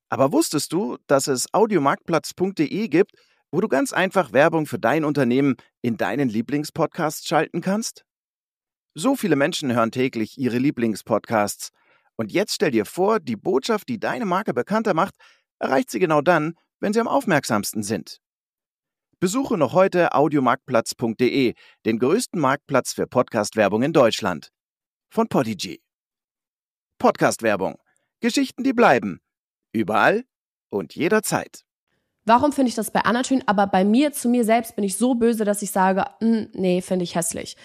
Aber 0.10 0.32
wusstest 0.32 0.74
du, 0.74 0.98
dass 1.08 1.28
es 1.28 1.54
audiomarktplatz.de 1.54 2.88
gibt, 2.88 3.12
wo 3.52 3.62
du 3.62 3.68
ganz 3.68 3.94
einfach 3.94 4.34
Werbung 4.34 4.66
für 4.66 4.80
dein 4.80 5.06
Unternehmen 5.06 5.56
in 5.82 5.98
deinen 5.98 6.30
Lieblingspodcasts 6.30 7.28
schalten 7.28 7.62
kannst? 7.62 8.04
So 8.96 9.16
viele 9.16 9.36
Menschen 9.36 9.74
hören 9.74 9.92
täglich 9.92 10.38
ihre 10.38 10.58
Lieblingspodcasts. 10.58 11.70
Und 12.16 12.32
jetzt 12.32 12.56
stell 12.56 12.72
dir 12.72 12.86
vor, 12.86 13.20
die 13.20 13.36
Botschaft, 13.36 13.88
die 13.88 14.00
deine 14.00 14.26
Marke 14.26 14.54
bekannter 14.54 14.94
macht, 14.94 15.14
erreicht 15.60 15.92
sie 15.92 16.00
genau 16.00 16.22
dann, 16.22 16.56
wenn 16.80 16.92
sie 16.92 17.00
am 17.00 17.08
aufmerksamsten 17.08 17.84
sind. 17.84 18.18
Besuche 19.20 19.58
noch 19.58 19.74
heute 19.74 20.14
audiomarktplatz.de, 20.14 21.54
den 21.86 22.00
größten 22.00 22.40
Marktplatz 22.40 22.94
für 22.94 23.06
Podcast-Werbung 23.06 23.84
in 23.84 23.94
Deutschland. 23.94 24.50
Von 25.10 25.28
Podigy. 25.28 25.82
Podcast-Werbung. 26.98 27.78
Geschichten, 28.22 28.64
die 28.64 28.74
bleiben 28.74 29.22
Überall 29.72 30.24
und 30.70 30.96
jederzeit. 30.96 31.64
Warum 32.26 32.52
finde 32.52 32.70
ich 32.70 32.76
das 32.76 32.92
bei 32.92 33.02
anderen 33.02 33.26
schön, 33.26 33.44
aber 33.48 33.66
bei 33.66 33.84
mir, 33.84 34.12
zu 34.12 34.30
mir 34.30 34.44
selbst 34.44 34.76
bin 34.76 34.84
ich 34.84 34.98
so 34.98 35.16
böse, 35.16 35.46
dass 35.46 35.62
ich 35.62 35.72
sage, 35.72 36.06
hm, 36.20 36.50
nee, 36.54 36.82
finde 36.82 37.04
ich 37.04 37.16
hässlich. 37.16 37.56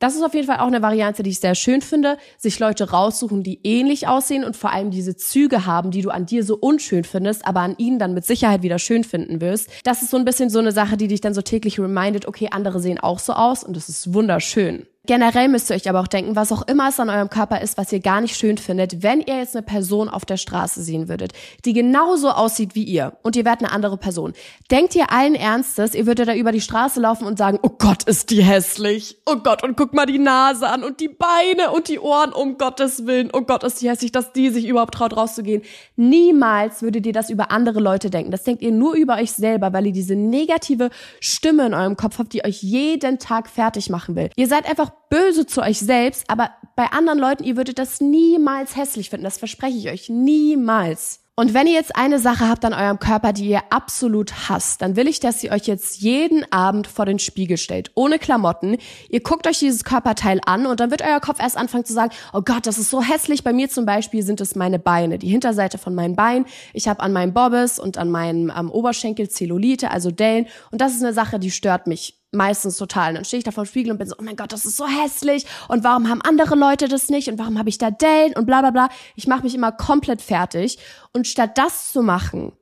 Das 0.00 0.16
ist 0.16 0.22
auf 0.22 0.34
jeden 0.34 0.46
Fall 0.46 0.58
auch 0.58 0.66
eine 0.66 0.82
Variante, 0.82 1.22
die 1.22 1.30
ich 1.30 1.40
sehr 1.40 1.54
schön 1.54 1.80
finde, 1.80 2.18
sich 2.36 2.58
Leute 2.58 2.90
raussuchen, 2.90 3.42
die 3.42 3.60
ähnlich 3.62 4.08
aussehen 4.08 4.44
und 4.44 4.56
vor 4.56 4.72
allem 4.72 4.90
diese 4.90 5.16
Züge 5.16 5.64
haben, 5.64 5.92
die 5.92 6.02
du 6.02 6.10
an 6.10 6.26
dir 6.26 6.44
so 6.44 6.56
unschön 6.56 7.04
findest, 7.04 7.46
aber 7.46 7.60
an 7.60 7.76
ihnen 7.78 7.98
dann 7.98 8.12
mit 8.12 8.24
Sicherheit 8.26 8.62
wieder 8.62 8.78
schön 8.78 9.04
finden 9.04 9.40
wirst. 9.40 9.70
Das 9.84 10.02
ist 10.02 10.10
so 10.10 10.16
ein 10.16 10.24
bisschen 10.24 10.50
so 10.50 10.58
eine 10.58 10.72
Sache, 10.72 10.96
die 10.96 11.08
dich 11.08 11.20
dann 11.20 11.32
so 11.32 11.42
täglich 11.42 11.78
remindet, 11.78 12.26
okay, 12.26 12.48
andere 12.50 12.80
sehen 12.80 12.98
auch 12.98 13.18
so 13.18 13.32
aus 13.32 13.64
und 13.64 13.76
das 13.76 13.88
ist 13.88 14.12
wunderschön. 14.12 14.86
Generell 15.06 15.48
müsst 15.48 15.70
ihr 15.70 15.76
euch 15.76 15.86
aber 15.86 16.00
auch 16.00 16.06
denken, 16.06 16.34
was 16.34 16.50
auch 16.50 16.66
immer 16.66 16.88
es 16.88 16.98
an 16.98 17.10
eurem 17.10 17.28
Körper 17.28 17.60
ist, 17.60 17.76
was 17.76 17.92
ihr 17.92 18.00
gar 18.00 18.22
nicht 18.22 18.38
schön 18.38 18.56
findet, 18.56 19.02
wenn 19.02 19.20
ihr 19.20 19.36
jetzt 19.36 19.54
eine 19.54 19.62
Person 19.62 20.08
auf 20.08 20.24
der 20.24 20.38
Straße 20.38 20.82
sehen 20.82 21.10
würdet, 21.10 21.32
die 21.66 21.74
genauso 21.74 22.30
aussieht 22.30 22.74
wie 22.74 22.84
ihr 22.84 23.18
und 23.22 23.36
ihr 23.36 23.44
wärt 23.44 23.60
eine 23.60 23.70
andere 23.70 23.98
Person. 23.98 24.32
Denkt 24.70 24.94
ihr 24.94 25.12
allen 25.12 25.34
Ernstes, 25.34 25.94
ihr 25.94 26.06
würdet 26.06 26.28
da 26.28 26.34
über 26.34 26.52
die 26.52 26.62
Straße 26.62 27.00
laufen 27.00 27.26
und 27.26 27.36
sagen, 27.36 27.58
oh 27.60 27.68
Gott, 27.68 28.04
ist 28.04 28.30
die 28.30 28.42
hässlich. 28.42 29.18
Oh 29.26 29.36
Gott, 29.36 29.62
und 29.62 29.76
guck 29.76 29.92
mal 29.92 30.06
die 30.06 30.18
Nase 30.18 30.66
an 30.66 30.82
und 30.82 31.00
die 31.00 31.08
Beine 31.10 31.70
und 31.70 31.88
die 31.88 31.98
Ohren, 31.98 32.32
um 32.32 32.56
Gottes 32.56 33.04
Willen. 33.04 33.28
Oh 33.34 33.42
Gott, 33.42 33.62
ist 33.62 33.82
die 33.82 33.90
hässlich, 33.90 34.10
dass 34.10 34.32
die 34.32 34.48
sich 34.48 34.66
überhaupt 34.66 34.94
traut 34.94 35.14
rauszugehen. 35.14 35.60
Niemals 35.96 36.80
würdet 36.80 37.04
ihr 37.04 37.12
das 37.12 37.28
über 37.28 37.50
andere 37.50 37.80
Leute 37.80 38.08
denken. 38.08 38.30
Das 38.30 38.44
denkt 38.44 38.62
ihr 38.62 38.72
nur 38.72 38.94
über 38.94 39.16
euch 39.16 39.32
selber, 39.32 39.74
weil 39.74 39.84
ihr 39.84 39.92
diese 39.92 40.16
negative 40.16 40.88
Stimme 41.20 41.66
in 41.66 41.74
eurem 41.74 41.98
Kopf 41.98 42.18
habt, 42.18 42.32
die 42.32 42.42
euch 42.42 42.62
jeden 42.62 43.18
Tag 43.18 43.50
fertig 43.50 43.90
machen 43.90 44.16
will. 44.16 44.30
Ihr 44.36 44.48
seid 44.48 44.66
einfach 44.66 44.93
böse 45.10 45.46
zu 45.46 45.62
euch 45.62 45.78
selbst, 45.78 46.24
aber 46.28 46.50
bei 46.76 46.86
anderen 46.86 47.18
Leuten, 47.18 47.44
ihr 47.44 47.56
würdet 47.56 47.78
das 47.78 48.00
niemals 48.00 48.76
hässlich 48.76 49.10
finden. 49.10 49.24
Das 49.24 49.38
verspreche 49.38 49.76
ich 49.76 49.90
euch. 49.90 50.08
Niemals. 50.08 51.20
Und 51.36 51.52
wenn 51.52 51.66
ihr 51.66 51.72
jetzt 51.72 51.96
eine 51.96 52.20
Sache 52.20 52.48
habt 52.48 52.64
an 52.64 52.72
eurem 52.72 53.00
Körper, 53.00 53.32
die 53.32 53.48
ihr 53.48 53.62
absolut 53.70 54.48
hasst, 54.48 54.80
dann 54.80 54.94
will 54.94 55.08
ich, 55.08 55.18
dass 55.18 55.42
ihr 55.42 55.50
euch 55.50 55.66
jetzt 55.66 56.00
jeden 56.00 56.50
Abend 56.52 56.86
vor 56.86 57.06
den 57.06 57.18
Spiegel 57.18 57.56
stellt, 57.56 57.90
ohne 57.96 58.20
Klamotten. 58.20 58.76
Ihr 59.08 59.20
guckt 59.20 59.48
euch 59.48 59.58
dieses 59.58 59.82
Körperteil 59.82 60.40
an 60.46 60.64
und 60.64 60.78
dann 60.78 60.92
wird 60.92 61.02
euer 61.02 61.18
Kopf 61.18 61.40
erst 61.40 61.56
anfangen 61.56 61.84
zu 61.84 61.92
sagen, 61.92 62.12
oh 62.32 62.42
Gott, 62.42 62.68
das 62.68 62.78
ist 62.78 62.90
so 62.90 63.02
hässlich. 63.02 63.42
Bei 63.42 63.52
mir 63.52 63.68
zum 63.68 63.84
Beispiel 63.84 64.22
sind 64.22 64.40
es 64.40 64.54
meine 64.54 64.78
Beine, 64.78 65.18
die 65.18 65.26
Hinterseite 65.26 65.76
von 65.76 65.96
meinen 65.96 66.14
Beinen. 66.14 66.46
Ich 66.72 66.86
habe 66.86 67.00
an 67.00 67.12
meinem 67.12 67.34
Bobbes 67.34 67.80
und 67.80 67.98
an 67.98 68.12
meinem 68.12 68.50
am 68.50 68.70
Oberschenkel 68.70 69.28
Zellulite, 69.28 69.90
also 69.90 70.12
Dellen. 70.12 70.46
Und 70.70 70.80
das 70.80 70.94
ist 70.94 71.02
eine 71.02 71.14
Sache, 71.14 71.40
die 71.40 71.50
stört 71.50 71.88
mich 71.88 72.23
meistens 72.34 72.76
total. 72.76 73.10
Und 73.10 73.14
dann 73.16 73.24
stehe 73.24 73.38
ich 73.38 73.44
da 73.44 73.50
vor 73.50 73.64
dem 73.64 73.68
Spiegel 73.68 73.92
und 73.92 73.98
bin 73.98 74.08
so, 74.08 74.16
oh 74.18 74.22
mein 74.22 74.36
Gott, 74.36 74.52
das 74.52 74.64
ist 74.64 74.76
so 74.76 74.86
hässlich. 74.86 75.46
Und 75.68 75.84
warum 75.84 76.08
haben 76.08 76.22
andere 76.22 76.54
Leute 76.54 76.88
das 76.88 77.08
nicht? 77.08 77.28
Und 77.28 77.38
warum 77.38 77.58
habe 77.58 77.68
ich 77.68 77.78
da 77.78 77.90
Dellen? 77.90 78.34
Und 78.36 78.46
bla 78.46 78.60
bla 78.60 78.70
bla. 78.70 78.88
Ich 79.14 79.26
mache 79.26 79.42
mich 79.42 79.54
immer 79.54 79.72
komplett 79.72 80.20
fertig. 80.20 80.78
Und 81.12 81.26
statt 81.26 81.56
das 81.56 81.92
zu 81.92 82.02
machen, 82.02 82.52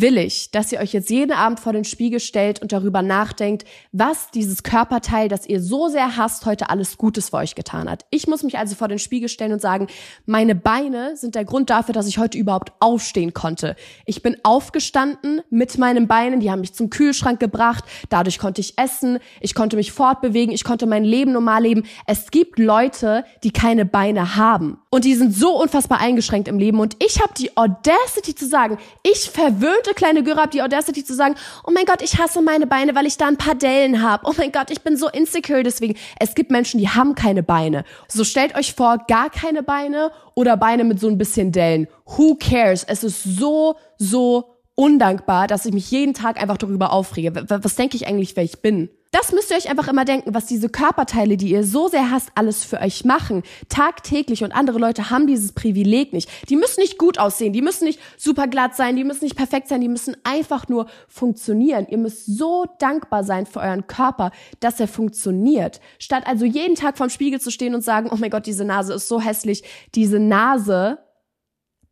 will 0.00 0.16
ich, 0.16 0.50
dass 0.50 0.70
ihr 0.70 0.78
euch 0.78 0.92
jetzt 0.92 1.10
jeden 1.10 1.32
Abend 1.32 1.58
vor 1.58 1.72
den 1.72 1.84
Spiegel 1.84 2.20
stellt 2.20 2.62
und 2.62 2.72
darüber 2.72 3.02
nachdenkt, 3.02 3.64
was 3.90 4.30
dieses 4.30 4.62
Körperteil, 4.62 5.28
das 5.28 5.46
ihr 5.46 5.60
so 5.60 5.88
sehr 5.88 6.16
hasst, 6.16 6.46
heute 6.46 6.70
alles 6.70 6.98
Gutes 6.98 7.30
für 7.30 7.38
euch 7.38 7.54
getan 7.54 7.90
hat. 7.90 8.04
Ich 8.10 8.28
muss 8.28 8.42
mich 8.42 8.58
also 8.58 8.76
vor 8.76 8.88
den 8.88 9.00
Spiegel 9.00 9.28
stellen 9.28 9.52
und 9.52 9.60
sagen, 9.60 9.88
meine 10.24 10.54
Beine 10.54 11.16
sind 11.16 11.34
der 11.34 11.44
Grund 11.44 11.70
dafür, 11.70 11.92
dass 11.92 12.06
ich 12.06 12.18
heute 12.18 12.38
überhaupt 12.38 12.72
aufstehen 12.78 13.34
konnte. 13.34 13.74
Ich 14.06 14.22
bin 14.22 14.36
aufgestanden 14.44 15.42
mit 15.50 15.78
meinen 15.78 16.06
Beinen, 16.06 16.40
die 16.40 16.50
haben 16.50 16.60
mich 16.60 16.74
zum 16.74 16.90
Kühlschrank 16.90 17.40
gebracht, 17.40 17.84
dadurch 18.08 18.38
konnte 18.38 18.60
ich 18.60 18.78
essen, 18.78 19.18
ich 19.40 19.54
konnte 19.54 19.76
mich 19.76 19.90
fortbewegen, 19.92 20.54
ich 20.54 20.64
konnte 20.64 20.86
mein 20.86 21.04
Leben 21.04 21.32
normal 21.32 21.62
leben. 21.62 21.84
Es 22.06 22.30
gibt 22.30 22.58
Leute, 22.58 23.24
die 23.42 23.50
keine 23.50 23.84
Beine 23.84 24.36
haben. 24.36 24.78
Und 24.90 25.04
die 25.04 25.14
sind 25.14 25.34
so 25.34 25.60
unfassbar 25.60 26.00
eingeschränkt 26.00 26.48
im 26.48 26.58
Leben 26.58 26.80
und 26.80 26.96
ich 27.04 27.20
habe 27.20 27.32
die 27.36 27.56
Audacity 27.56 28.34
zu 28.34 28.46
sagen, 28.46 28.78
ich 29.02 29.30
verwöhnte 29.30 29.92
kleine 29.94 30.22
Göre 30.22 30.40
habe 30.40 30.50
die 30.50 30.62
Audacity 30.62 31.04
zu 31.04 31.14
sagen, 31.14 31.34
oh 31.66 31.70
mein 31.70 31.84
Gott, 31.84 32.02
ich 32.02 32.18
hasse 32.18 32.40
meine 32.40 32.66
Beine, 32.66 32.94
weil 32.94 33.06
ich 33.06 33.16
da 33.16 33.26
ein 33.26 33.36
paar 33.36 33.54
Dellen 33.54 34.02
habe. 34.02 34.26
Oh 34.26 34.32
mein 34.36 34.52
Gott, 34.52 34.70
ich 34.70 34.82
bin 34.82 34.96
so 34.96 35.08
insecure 35.08 35.62
deswegen. 35.62 35.96
Es 36.18 36.34
gibt 36.34 36.50
Menschen, 36.50 36.78
die 36.78 36.88
haben 36.88 37.14
keine 37.14 37.42
Beine. 37.42 37.84
So 38.08 38.24
stellt 38.24 38.56
euch 38.56 38.74
vor, 38.74 38.98
gar 39.08 39.30
keine 39.30 39.62
Beine 39.62 40.10
oder 40.34 40.56
Beine 40.56 40.84
mit 40.84 41.00
so 41.00 41.08
ein 41.08 41.18
bisschen 41.18 41.52
Dellen. 41.52 41.88
Who 42.06 42.36
cares? 42.36 42.84
Es 42.84 43.04
ist 43.04 43.22
so 43.22 43.76
so 43.98 44.58
undankbar, 44.74 45.48
dass 45.48 45.66
ich 45.66 45.74
mich 45.74 45.90
jeden 45.90 46.14
Tag 46.14 46.40
einfach 46.40 46.56
darüber 46.56 46.92
aufrege. 46.92 47.44
Was 47.48 47.74
denke 47.74 47.96
ich 47.96 48.06
eigentlich, 48.06 48.36
wer 48.36 48.44
ich 48.44 48.62
bin? 48.62 48.88
Das 49.10 49.32
müsst 49.32 49.50
ihr 49.50 49.56
euch 49.56 49.70
einfach 49.70 49.88
immer 49.88 50.04
denken, 50.04 50.34
was 50.34 50.44
diese 50.44 50.68
Körperteile, 50.68 51.38
die 51.38 51.50
ihr 51.50 51.64
so 51.64 51.88
sehr 51.88 52.10
hasst, 52.10 52.30
alles 52.34 52.62
für 52.62 52.78
euch 52.80 53.06
machen. 53.06 53.42
Tagtäglich 53.70 54.44
und 54.44 54.52
andere 54.52 54.78
Leute 54.78 55.08
haben 55.08 55.26
dieses 55.26 55.52
Privileg 55.52 56.12
nicht. 56.12 56.28
Die 56.50 56.56
müssen 56.56 56.80
nicht 56.80 56.98
gut 56.98 57.18
aussehen, 57.18 57.54
die 57.54 57.62
müssen 57.62 57.84
nicht 57.84 58.00
super 58.18 58.46
glatt 58.46 58.76
sein, 58.76 58.96
die 58.96 59.04
müssen 59.04 59.24
nicht 59.24 59.36
perfekt 59.36 59.68
sein, 59.68 59.80
die 59.80 59.88
müssen 59.88 60.14
einfach 60.24 60.68
nur 60.68 60.88
funktionieren. 61.08 61.86
Ihr 61.88 61.96
müsst 61.96 62.26
so 62.26 62.66
dankbar 62.78 63.24
sein 63.24 63.46
für 63.46 63.60
euren 63.60 63.86
Körper, 63.86 64.30
dass 64.60 64.78
er 64.78 64.88
funktioniert. 64.88 65.80
Statt 65.98 66.26
also 66.26 66.44
jeden 66.44 66.74
Tag 66.74 66.98
vorm 66.98 67.10
Spiegel 67.10 67.40
zu 67.40 67.50
stehen 67.50 67.74
und 67.74 67.82
sagen, 67.82 68.10
oh 68.12 68.16
mein 68.18 68.30
Gott, 68.30 68.44
diese 68.44 68.66
Nase 68.66 68.92
ist 68.92 69.08
so 69.08 69.20
hässlich. 69.22 69.62
Diese 69.94 70.18
Nase 70.18 70.98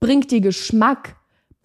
bringt 0.00 0.30
dir 0.30 0.42
Geschmack 0.42 1.16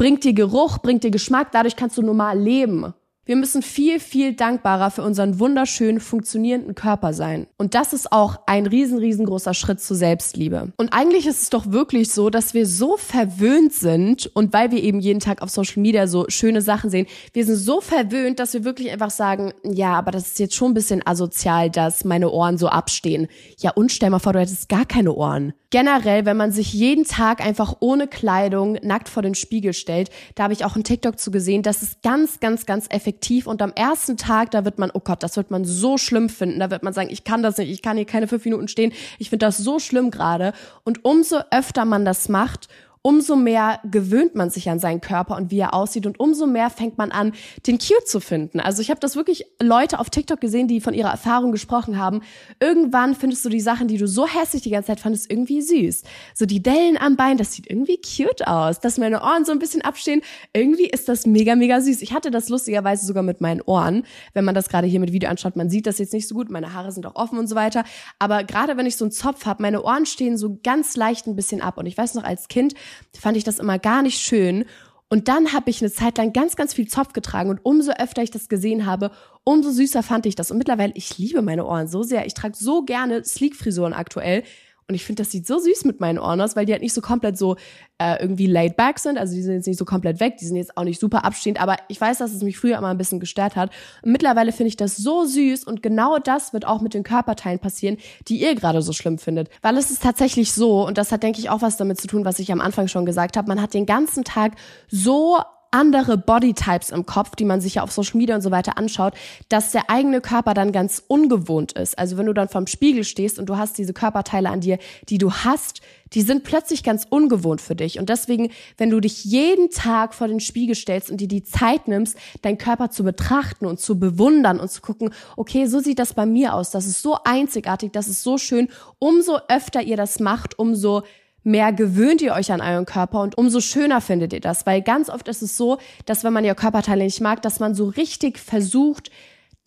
bringt 0.01 0.23
dir 0.23 0.33
Geruch, 0.33 0.79
bringt 0.79 1.03
dir 1.03 1.11
Geschmack, 1.11 1.51
dadurch 1.51 1.75
kannst 1.75 1.95
du 1.95 2.01
normal 2.01 2.39
leben. 2.39 2.91
Wir 3.23 3.35
müssen 3.35 3.61
viel, 3.61 3.99
viel 3.99 4.33
dankbarer 4.33 4.89
für 4.89 5.03
unseren 5.03 5.39
wunderschönen, 5.39 5.99
funktionierenden 5.99 6.73
Körper 6.73 7.13
sein. 7.13 7.45
Und 7.55 7.75
das 7.75 7.93
ist 7.93 8.11
auch 8.11 8.39
ein 8.47 8.65
riesen, 8.65 8.97
riesengroßer 8.97 9.53
Schritt 9.53 9.79
zur 9.79 9.95
Selbstliebe. 9.95 10.73
Und 10.77 10.91
eigentlich 10.91 11.27
ist 11.27 11.43
es 11.43 11.49
doch 11.51 11.71
wirklich 11.71 12.11
so, 12.11 12.31
dass 12.31 12.55
wir 12.55 12.65
so 12.65 12.97
verwöhnt 12.97 13.73
sind 13.73 14.25
und 14.35 14.53
weil 14.53 14.71
wir 14.71 14.81
eben 14.81 14.99
jeden 14.99 15.19
Tag 15.19 15.43
auf 15.43 15.51
Social 15.51 15.83
Media 15.83 16.07
so 16.07 16.25
schöne 16.29 16.63
Sachen 16.63 16.89
sehen, 16.89 17.05
wir 17.33 17.45
sind 17.45 17.57
so 17.57 17.79
verwöhnt, 17.79 18.39
dass 18.39 18.55
wir 18.55 18.63
wirklich 18.63 18.89
einfach 18.89 19.11
sagen, 19.11 19.53
ja, 19.63 19.93
aber 19.93 20.09
das 20.09 20.29
ist 20.29 20.39
jetzt 20.39 20.55
schon 20.55 20.71
ein 20.71 20.73
bisschen 20.73 21.05
asozial, 21.05 21.69
dass 21.69 22.03
meine 22.03 22.31
Ohren 22.31 22.57
so 22.57 22.69
abstehen. 22.69 23.27
Ja, 23.59 23.69
und 23.69 23.91
stell 23.91 24.09
mal 24.09 24.17
vor, 24.17 24.33
du 24.33 24.39
hättest 24.39 24.67
gar 24.67 24.85
keine 24.85 25.13
Ohren. 25.13 25.53
Generell, 25.69 26.25
wenn 26.25 26.35
man 26.35 26.51
sich 26.51 26.73
jeden 26.73 27.05
Tag 27.05 27.39
einfach 27.39 27.77
ohne 27.79 28.07
Kleidung 28.07 28.77
nackt 28.81 29.07
vor 29.07 29.23
den 29.23 29.35
Spiegel 29.35 29.71
stellt, 29.71 30.09
da 30.35 30.43
habe 30.43 30.53
ich 30.53 30.65
auch 30.65 30.75
einen 30.75 30.83
TikTok 30.83 31.17
zu 31.17 31.31
gesehen, 31.31 31.61
das 31.61 31.81
ist 31.81 32.01
ganz, 32.01 32.41
ganz, 32.41 32.65
ganz 32.65 32.87
effektiv 32.89 33.10
effektiv 33.11 33.45
und 33.45 33.61
am 33.61 33.73
ersten 33.75 34.15
Tag, 34.15 34.51
da 34.51 34.63
wird 34.63 34.79
man, 34.79 34.89
oh 34.93 35.01
Gott, 35.01 35.21
das 35.21 35.35
wird 35.35 35.51
man 35.51 35.65
so 35.65 35.97
schlimm 35.97 36.29
finden. 36.29 36.59
Da 36.59 36.71
wird 36.71 36.83
man 36.83 36.93
sagen, 36.93 37.09
ich 37.11 37.23
kann 37.23 37.43
das 37.43 37.57
nicht, 37.57 37.69
ich 37.69 37.81
kann 37.81 37.97
hier 37.97 38.05
keine 38.05 38.27
fünf 38.27 38.45
Minuten 38.45 38.67
stehen. 38.67 38.93
Ich 39.19 39.29
finde 39.29 39.45
das 39.45 39.57
so 39.57 39.79
schlimm 39.79 40.11
gerade. 40.11 40.53
Und 40.83 41.03
umso 41.03 41.39
öfter 41.51 41.83
man 41.85 42.05
das 42.05 42.29
macht, 42.29 42.69
umso 43.03 43.35
mehr 43.35 43.79
gewöhnt 43.89 44.35
man 44.35 44.49
sich 44.49 44.69
an 44.69 44.79
seinen 44.79 45.01
Körper 45.01 45.35
und 45.35 45.49
wie 45.49 45.59
er 45.59 45.73
aussieht 45.73 46.05
und 46.05 46.19
umso 46.19 46.45
mehr 46.45 46.69
fängt 46.69 46.97
man 46.97 47.11
an, 47.11 47.33
den 47.65 47.79
cute 47.79 48.07
zu 48.07 48.19
finden. 48.19 48.59
Also 48.59 48.81
ich 48.81 48.89
habe 48.89 48.99
das 48.99 49.15
wirklich 49.15 49.45
Leute 49.61 49.99
auf 49.99 50.09
TikTok 50.09 50.39
gesehen, 50.39 50.67
die 50.67 50.81
von 50.81 50.93
ihrer 50.93 51.09
Erfahrung 51.09 51.51
gesprochen 51.51 51.97
haben. 51.97 52.21
Irgendwann 52.59 53.15
findest 53.15 53.43
du 53.43 53.49
die 53.49 53.59
Sachen, 53.59 53.87
die 53.87 53.97
du 53.97 54.07
so 54.07 54.27
hässlich 54.27 54.61
die 54.61 54.69
ganze 54.69 54.87
Zeit 54.87 54.99
fandest, 54.99 55.31
irgendwie 55.31 55.61
süß. 55.61 56.03
So 56.35 56.45
die 56.45 56.61
Dellen 56.61 56.97
am 56.97 57.15
Bein, 57.15 57.37
das 57.37 57.53
sieht 57.53 57.67
irgendwie 57.69 57.99
cute 57.99 58.47
aus. 58.47 58.79
Dass 58.79 58.99
meine 58.99 59.21
Ohren 59.21 59.45
so 59.45 59.51
ein 59.51 59.59
bisschen 59.59 59.81
abstehen, 59.81 60.21
irgendwie 60.53 60.87
ist 60.87 61.09
das 61.09 61.25
mega, 61.25 61.55
mega 61.55 61.81
süß. 61.81 62.01
Ich 62.03 62.13
hatte 62.13 62.29
das 62.29 62.49
lustigerweise 62.49 63.05
sogar 63.05 63.23
mit 63.23 63.41
meinen 63.41 63.61
Ohren. 63.61 64.03
Wenn 64.33 64.45
man 64.45 64.53
das 64.53 64.69
gerade 64.69 64.85
hier 64.85 64.99
mit 64.99 65.11
Video 65.11 65.29
anschaut, 65.29 65.55
man 65.55 65.69
sieht 65.69 65.87
das 65.87 65.97
jetzt 65.97 66.13
nicht 66.13 66.27
so 66.27 66.35
gut. 66.35 66.51
Meine 66.51 66.73
Haare 66.73 66.91
sind 66.91 67.05
auch 67.07 67.15
offen 67.15 67.39
und 67.39 67.47
so 67.47 67.55
weiter. 67.55 67.83
Aber 68.19 68.43
gerade 68.43 68.77
wenn 68.77 68.85
ich 68.85 68.95
so 68.95 69.05
einen 69.05 69.11
Zopf 69.11 69.45
habe, 69.45 69.63
meine 69.63 69.81
Ohren 69.83 70.05
stehen 70.05 70.37
so 70.37 70.59
ganz 70.63 70.95
leicht 70.95 71.25
ein 71.25 71.35
bisschen 71.35 71.61
ab. 71.61 71.77
Und 71.77 71.87
ich 71.87 71.97
weiß 71.97 72.13
noch 72.13 72.23
als 72.23 72.47
Kind, 72.47 72.75
fand 73.17 73.37
ich 73.37 73.43
das 73.43 73.59
immer 73.59 73.79
gar 73.79 74.01
nicht 74.01 74.19
schön. 74.19 74.65
Und 75.09 75.27
dann 75.27 75.51
habe 75.51 75.69
ich 75.69 75.81
eine 75.81 75.91
Zeit 75.91 76.17
lang 76.17 76.31
ganz, 76.31 76.55
ganz 76.55 76.73
viel 76.73 76.87
Zopf 76.87 77.11
getragen 77.11 77.49
und 77.49 77.59
umso 77.63 77.91
öfter 77.91 78.23
ich 78.23 78.31
das 78.31 78.47
gesehen 78.47 78.85
habe, 78.85 79.11
umso 79.43 79.69
süßer 79.69 80.03
fand 80.03 80.25
ich 80.25 80.35
das. 80.35 80.51
Und 80.51 80.57
mittlerweile, 80.57 80.93
ich 80.95 81.17
liebe 81.17 81.41
meine 81.41 81.65
Ohren 81.65 81.89
so 81.89 82.01
sehr. 82.01 82.25
Ich 82.25 82.33
trage 82.33 82.55
so 82.57 82.83
gerne 82.83 83.23
Sleek-Frisuren 83.23 83.93
aktuell. 83.93 84.43
Und 84.87 84.95
ich 84.95 85.05
finde, 85.05 85.23
das 85.23 85.31
sieht 85.31 85.47
so 85.47 85.57
süß 85.57 85.85
mit 85.85 85.99
meinen 85.99 86.19
Ohren 86.19 86.41
aus, 86.41 86.55
weil 86.55 86.65
die 86.65 86.73
halt 86.73 86.81
nicht 86.81 86.93
so 86.93 87.01
komplett 87.01 87.37
so 87.37 87.55
äh, 87.97 88.19
irgendwie 88.19 88.47
laid 88.47 88.75
back 88.75 88.99
sind. 88.99 89.17
Also 89.17 89.35
die 89.35 89.41
sind 89.41 89.53
jetzt 89.53 89.67
nicht 89.67 89.77
so 89.77 89.85
komplett 89.85 90.19
weg, 90.19 90.37
die 90.37 90.45
sind 90.45 90.57
jetzt 90.57 90.75
auch 90.75 90.83
nicht 90.83 90.99
super 90.99 91.23
abstehend, 91.23 91.61
aber 91.61 91.77
ich 91.87 92.01
weiß, 92.01 92.17
dass 92.17 92.33
es 92.33 92.41
mich 92.41 92.57
früher 92.57 92.77
immer 92.77 92.89
ein 92.89 92.97
bisschen 92.97 93.19
gestört 93.19 93.55
hat. 93.55 93.71
Und 94.01 94.11
mittlerweile 94.11 94.51
finde 94.51 94.67
ich 94.67 94.77
das 94.77 94.97
so 94.97 95.25
süß 95.25 95.63
und 95.63 95.81
genau 95.81 96.17
das 96.17 96.51
wird 96.51 96.65
auch 96.65 96.81
mit 96.81 96.93
den 96.93 97.03
Körperteilen 97.03 97.59
passieren, 97.59 97.97
die 98.27 98.41
ihr 98.41 98.55
gerade 98.55 98.81
so 98.81 98.91
schlimm 98.91 99.17
findet. 99.17 99.49
Weil 99.61 99.77
es 99.77 99.91
ist 99.91 100.03
tatsächlich 100.03 100.51
so, 100.51 100.85
und 100.85 100.97
das 100.97 101.11
hat, 101.11 101.23
denke 101.23 101.39
ich, 101.39 101.49
auch 101.49 101.61
was 101.61 101.77
damit 101.77 101.99
zu 102.01 102.07
tun, 102.07 102.25
was 102.25 102.39
ich 102.39 102.51
am 102.51 102.61
Anfang 102.61 102.87
schon 102.87 103.05
gesagt 103.05 103.37
habe, 103.37 103.47
man 103.47 103.61
hat 103.61 103.73
den 103.73 103.85
ganzen 103.85 104.23
Tag 104.23 104.53
so 104.89 105.37
andere 105.71 106.17
Bodytypes 106.17 106.89
im 106.89 107.05
Kopf, 107.05 107.35
die 107.35 107.45
man 107.45 107.61
sich 107.61 107.75
ja 107.75 107.83
auf 107.83 107.91
Social 107.91 108.17
Media 108.17 108.35
und 108.35 108.41
so 108.41 108.51
weiter 108.51 108.77
anschaut, 108.77 109.13
dass 109.49 109.71
der 109.71 109.89
eigene 109.89 110.21
Körper 110.21 110.53
dann 110.53 110.71
ganz 110.71 111.03
ungewohnt 111.07 111.71
ist. 111.73 111.97
Also 111.97 112.17
wenn 112.17 112.25
du 112.25 112.33
dann 112.33 112.49
vorm 112.49 112.67
Spiegel 112.67 113.03
stehst 113.03 113.39
und 113.39 113.47
du 113.47 113.57
hast 113.57 113.77
diese 113.77 113.93
Körperteile 113.93 114.49
an 114.49 114.61
dir, 114.61 114.77
die 115.09 115.17
du 115.17 115.31
hast, 115.31 115.81
die 116.13 116.21
sind 116.21 116.43
plötzlich 116.43 116.83
ganz 116.83 117.07
ungewohnt 117.09 117.61
für 117.61 117.75
dich. 117.75 117.99
Und 117.99 118.09
deswegen, 118.09 118.51
wenn 118.77 118.89
du 118.89 118.99
dich 118.99 119.23
jeden 119.23 119.69
Tag 119.69 120.13
vor 120.13 120.27
den 120.27 120.41
Spiegel 120.41 120.75
stellst 120.75 121.09
und 121.09 121.21
dir 121.21 121.27
die 121.27 121.43
Zeit 121.43 121.87
nimmst, 121.87 122.17
deinen 122.41 122.57
Körper 122.57 122.89
zu 122.89 123.03
betrachten 123.03 123.65
und 123.65 123.79
zu 123.79 123.97
bewundern 123.97 124.59
und 124.59 124.69
zu 124.69 124.81
gucken, 124.81 125.13
okay, 125.37 125.67
so 125.67 125.79
sieht 125.79 125.99
das 125.99 126.13
bei 126.13 126.25
mir 126.25 126.53
aus, 126.53 126.71
das 126.71 126.85
ist 126.85 127.01
so 127.01 127.17
einzigartig, 127.23 127.91
das 127.93 128.07
ist 128.07 128.23
so 128.23 128.37
schön, 128.37 128.67
umso 128.99 129.39
öfter 129.47 129.81
ihr 129.81 129.97
das 129.97 130.19
macht, 130.19 130.59
umso 130.59 131.03
mehr 131.43 131.73
gewöhnt 131.73 132.21
ihr 132.21 132.33
euch 132.33 132.51
an 132.51 132.61
euren 132.61 132.85
Körper 132.85 133.21
und 133.21 133.37
umso 133.37 133.61
schöner 133.61 134.01
findet 134.01 134.33
ihr 134.33 134.41
das, 134.41 134.65
weil 134.65 134.81
ganz 134.81 135.09
oft 135.09 135.27
ist 135.27 135.41
es 135.41 135.57
so, 135.57 135.77
dass 136.05 136.23
wenn 136.23 136.33
man 136.33 136.45
ihr 136.45 136.55
Körperteile 136.55 137.03
nicht 137.03 137.21
mag, 137.21 137.41
dass 137.41 137.59
man 137.59 137.75
so 137.75 137.85
richtig 137.85 138.37
versucht, 138.37 139.11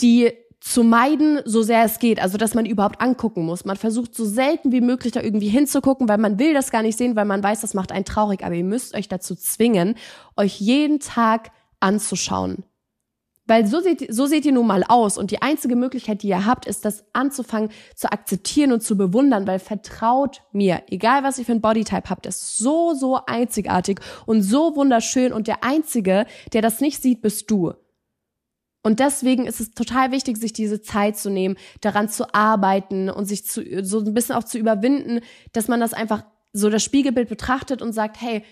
die 0.00 0.32
zu 0.60 0.82
meiden, 0.82 1.40
so 1.44 1.62
sehr 1.62 1.84
es 1.84 1.98
geht, 1.98 2.20
also 2.20 2.38
dass 2.38 2.54
man 2.54 2.64
überhaupt 2.64 3.02
angucken 3.02 3.44
muss. 3.44 3.66
Man 3.66 3.76
versucht 3.76 4.14
so 4.14 4.24
selten 4.24 4.72
wie 4.72 4.80
möglich 4.80 5.12
da 5.12 5.20
irgendwie 5.20 5.48
hinzugucken, 5.48 6.08
weil 6.08 6.16
man 6.16 6.38
will 6.38 6.54
das 6.54 6.70
gar 6.70 6.82
nicht 6.82 6.96
sehen, 6.96 7.16
weil 7.16 7.26
man 7.26 7.42
weiß, 7.42 7.60
das 7.60 7.74
macht 7.74 7.92
einen 7.92 8.06
traurig, 8.06 8.42
aber 8.42 8.54
ihr 8.54 8.64
müsst 8.64 8.94
euch 8.94 9.08
dazu 9.08 9.34
zwingen, 9.34 9.94
euch 10.38 10.58
jeden 10.60 11.00
Tag 11.00 11.50
anzuschauen. 11.80 12.64
Weil 13.46 13.66
so 13.66 13.80
seht, 13.80 14.12
so 14.12 14.24
seht 14.24 14.46
ihr 14.46 14.52
nun 14.52 14.66
mal 14.66 14.84
aus. 14.88 15.18
Und 15.18 15.30
die 15.30 15.42
einzige 15.42 15.76
Möglichkeit, 15.76 16.22
die 16.22 16.28
ihr 16.28 16.46
habt, 16.46 16.66
ist 16.66 16.84
das 16.86 17.04
anzufangen 17.12 17.70
zu 17.94 18.10
akzeptieren 18.10 18.72
und 18.72 18.82
zu 18.82 18.96
bewundern, 18.96 19.46
weil 19.46 19.58
vertraut 19.58 20.40
mir, 20.52 20.82
egal 20.88 21.22
was 21.22 21.38
ihr 21.38 21.44
für 21.44 21.52
ein 21.52 21.60
Bodytype 21.60 22.08
habt, 22.08 22.24
ist 22.24 22.56
so, 22.56 22.94
so 22.94 23.20
einzigartig 23.26 24.00
und 24.24 24.42
so 24.42 24.74
wunderschön. 24.76 25.32
Und 25.32 25.46
der 25.46 25.62
Einzige, 25.62 26.24
der 26.54 26.62
das 26.62 26.80
nicht 26.80 27.02
sieht, 27.02 27.20
bist 27.20 27.50
du. 27.50 27.74
Und 28.82 29.00
deswegen 29.00 29.46
ist 29.46 29.60
es 29.60 29.70
total 29.72 30.10
wichtig, 30.10 30.36
sich 30.38 30.52
diese 30.52 30.80
Zeit 30.80 31.18
zu 31.18 31.30
nehmen, 31.30 31.56
daran 31.80 32.08
zu 32.08 32.34
arbeiten 32.34 33.10
und 33.10 33.26
sich 33.26 33.46
zu, 33.46 33.62
so 33.82 34.00
ein 34.00 34.14
bisschen 34.14 34.36
auch 34.36 34.44
zu 34.44 34.58
überwinden, 34.58 35.20
dass 35.52 35.68
man 35.68 35.80
das 35.80 35.94
einfach 35.94 36.24
so 36.52 36.70
das 36.70 36.84
Spiegelbild 36.84 37.28
betrachtet 37.28 37.82
und 37.82 37.92
sagt, 37.92 38.20
hey, 38.20 38.42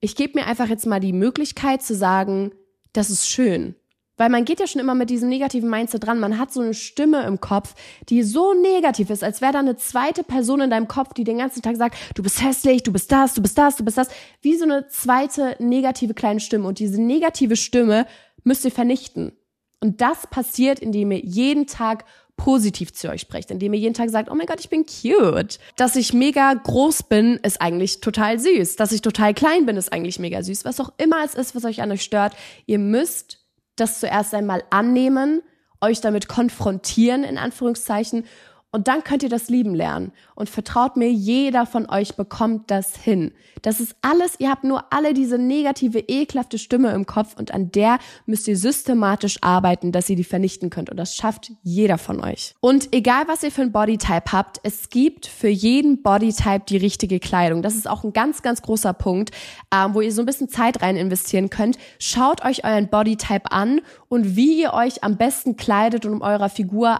ich 0.00 0.16
gebe 0.16 0.38
mir 0.38 0.46
einfach 0.46 0.68
jetzt 0.68 0.86
mal 0.86 1.00
die 1.00 1.12
Möglichkeit 1.12 1.82
zu 1.82 1.94
sagen, 1.94 2.52
das 2.92 3.10
ist 3.10 3.28
schön. 3.28 3.74
Weil 4.16 4.30
man 4.30 4.44
geht 4.44 4.60
ja 4.60 4.66
schon 4.66 4.80
immer 4.80 4.94
mit 4.94 5.10
diesem 5.10 5.28
negativen 5.28 5.68
Mindset 5.68 6.06
dran. 6.06 6.20
Man 6.20 6.38
hat 6.38 6.52
so 6.52 6.60
eine 6.60 6.74
Stimme 6.74 7.24
im 7.24 7.40
Kopf, 7.40 7.74
die 8.08 8.22
so 8.22 8.54
negativ 8.54 9.10
ist, 9.10 9.24
als 9.24 9.40
wäre 9.40 9.52
da 9.52 9.58
eine 9.58 9.76
zweite 9.76 10.22
Person 10.22 10.60
in 10.60 10.70
deinem 10.70 10.88
Kopf, 10.88 11.14
die 11.14 11.24
den 11.24 11.38
ganzen 11.38 11.62
Tag 11.62 11.76
sagt, 11.76 11.96
du 12.14 12.22
bist 12.22 12.42
hässlich, 12.42 12.82
du 12.84 12.92
bist 12.92 13.10
das, 13.10 13.34
du 13.34 13.42
bist 13.42 13.58
das, 13.58 13.76
du 13.76 13.84
bist 13.84 13.98
das. 13.98 14.08
Wie 14.40 14.56
so 14.56 14.64
eine 14.64 14.86
zweite 14.88 15.56
negative 15.58 16.14
kleine 16.14 16.40
Stimme. 16.40 16.68
Und 16.68 16.78
diese 16.78 17.02
negative 17.02 17.56
Stimme 17.56 18.06
müsst 18.44 18.64
ihr 18.64 18.70
vernichten. 18.70 19.32
Und 19.80 20.00
das 20.00 20.26
passiert, 20.28 20.78
indem 20.78 21.10
ihr 21.12 21.20
jeden 21.20 21.66
Tag 21.66 22.04
positiv 22.36 22.92
zu 22.92 23.08
euch 23.10 23.20
sprecht, 23.20 23.50
indem 23.50 23.74
ihr 23.74 23.80
jeden 23.80 23.94
Tag 23.94 24.10
sagt, 24.10 24.30
oh 24.30 24.34
mein 24.34 24.46
Gott, 24.46 24.60
ich 24.60 24.68
bin 24.68 24.86
cute. 24.86 25.58
Dass 25.76 25.96
ich 25.96 26.12
mega 26.12 26.52
groß 26.54 27.04
bin, 27.04 27.36
ist 27.42 27.60
eigentlich 27.60 28.00
total 28.00 28.38
süß. 28.38 28.76
Dass 28.76 28.92
ich 28.92 29.02
total 29.02 29.34
klein 29.34 29.66
bin, 29.66 29.76
ist 29.76 29.92
eigentlich 29.92 30.18
mega 30.18 30.42
süß. 30.42 30.64
Was 30.64 30.80
auch 30.80 30.92
immer 30.98 31.24
es 31.24 31.34
ist, 31.34 31.54
was 31.54 31.64
euch 31.64 31.82
an 31.82 31.92
euch 31.92 32.02
stört, 32.02 32.34
ihr 32.66 32.78
müsst 32.78 33.43
das 33.76 34.00
zuerst 34.00 34.34
einmal 34.34 34.64
annehmen, 34.70 35.42
euch 35.80 36.00
damit 36.00 36.28
konfrontieren, 36.28 37.24
in 37.24 37.38
Anführungszeichen, 37.38 38.24
und 38.74 38.88
dann 38.88 39.04
könnt 39.04 39.22
ihr 39.22 39.28
das 39.28 39.48
lieben 39.48 39.72
lernen. 39.72 40.10
Und 40.34 40.50
vertraut 40.50 40.96
mir, 40.96 41.08
jeder 41.08 41.64
von 41.64 41.88
euch 41.88 42.16
bekommt 42.16 42.72
das 42.72 42.96
hin. 42.96 43.30
Das 43.62 43.78
ist 43.78 43.94
alles, 44.02 44.34
ihr 44.40 44.50
habt 44.50 44.64
nur 44.64 44.92
alle 44.92 45.14
diese 45.14 45.38
negative, 45.38 46.00
ekelhafte 46.00 46.58
Stimme 46.58 46.90
im 46.90 47.06
Kopf 47.06 47.36
und 47.38 47.54
an 47.54 47.70
der 47.70 48.00
müsst 48.26 48.48
ihr 48.48 48.56
systematisch 48.56 49.38
arbeiten, 49.42 49.92
dass 49.92 50.10
ihr 50.10 50.16
die 50.16 50.24
vernichten 50.24 50.70
könnt. 50.70 50.90
Und 50.90 50.96
das 50.96 51.14
schafft 51.14 51.52
jeder 51.62 51.98
von 51.98 52.20
euch. 52.20 52.56
Und 52.58 52.92
egal, 52.92 53.28
was 53.28 53.44
ihr 53.44 53.52
für 53.52 53.62
ein 53.62 53.70
Bodytype 53.70 54.32
habt, 54.32 54.58
es 54.64 54.90
gibt 54.90 55.26
für 55.26 55.46
jeden 55.46 56.02
Bodytype 56.02 56.64
die 56.68 56.76
richtige 56.76 57.20
Kleidung. 57.20 57.62
Das 57.62 57.76
ist 57.76 57.88
auch 57.88 58.02
ein 58.02 58.12
ganz, 58.12 58.42
ganz 58.42 58.60
großer 58.60 58.92
Punkt, 58.92 59.30
ähm, 59.72 59.94
wo 59.94 60.00
ihr 60.00 60.10
so 60.10 60.20
ein 60.20 60.26
bisschen 60.26 60.48
Zeit 60.48 60.82
rein 60.82 60.96
investieren 60.96 61.48
könnt. 61.48 61.78
Schaut 62.00 62.44
euch 62.44 62.64
euren 62.64 62.88
Bodytype 62.88 63.52
an 63.52 63.82
und 64.08 64.34
wie 64.34 64.60
ihr 64.60 64.74
euch 64.74 65.04
am 65.04 65.16
besten 65.16 65.54
kleidet, 65.56 66.06
um 66.06 66.22
eurer 66.22 66.48
Figur 66.48 66.98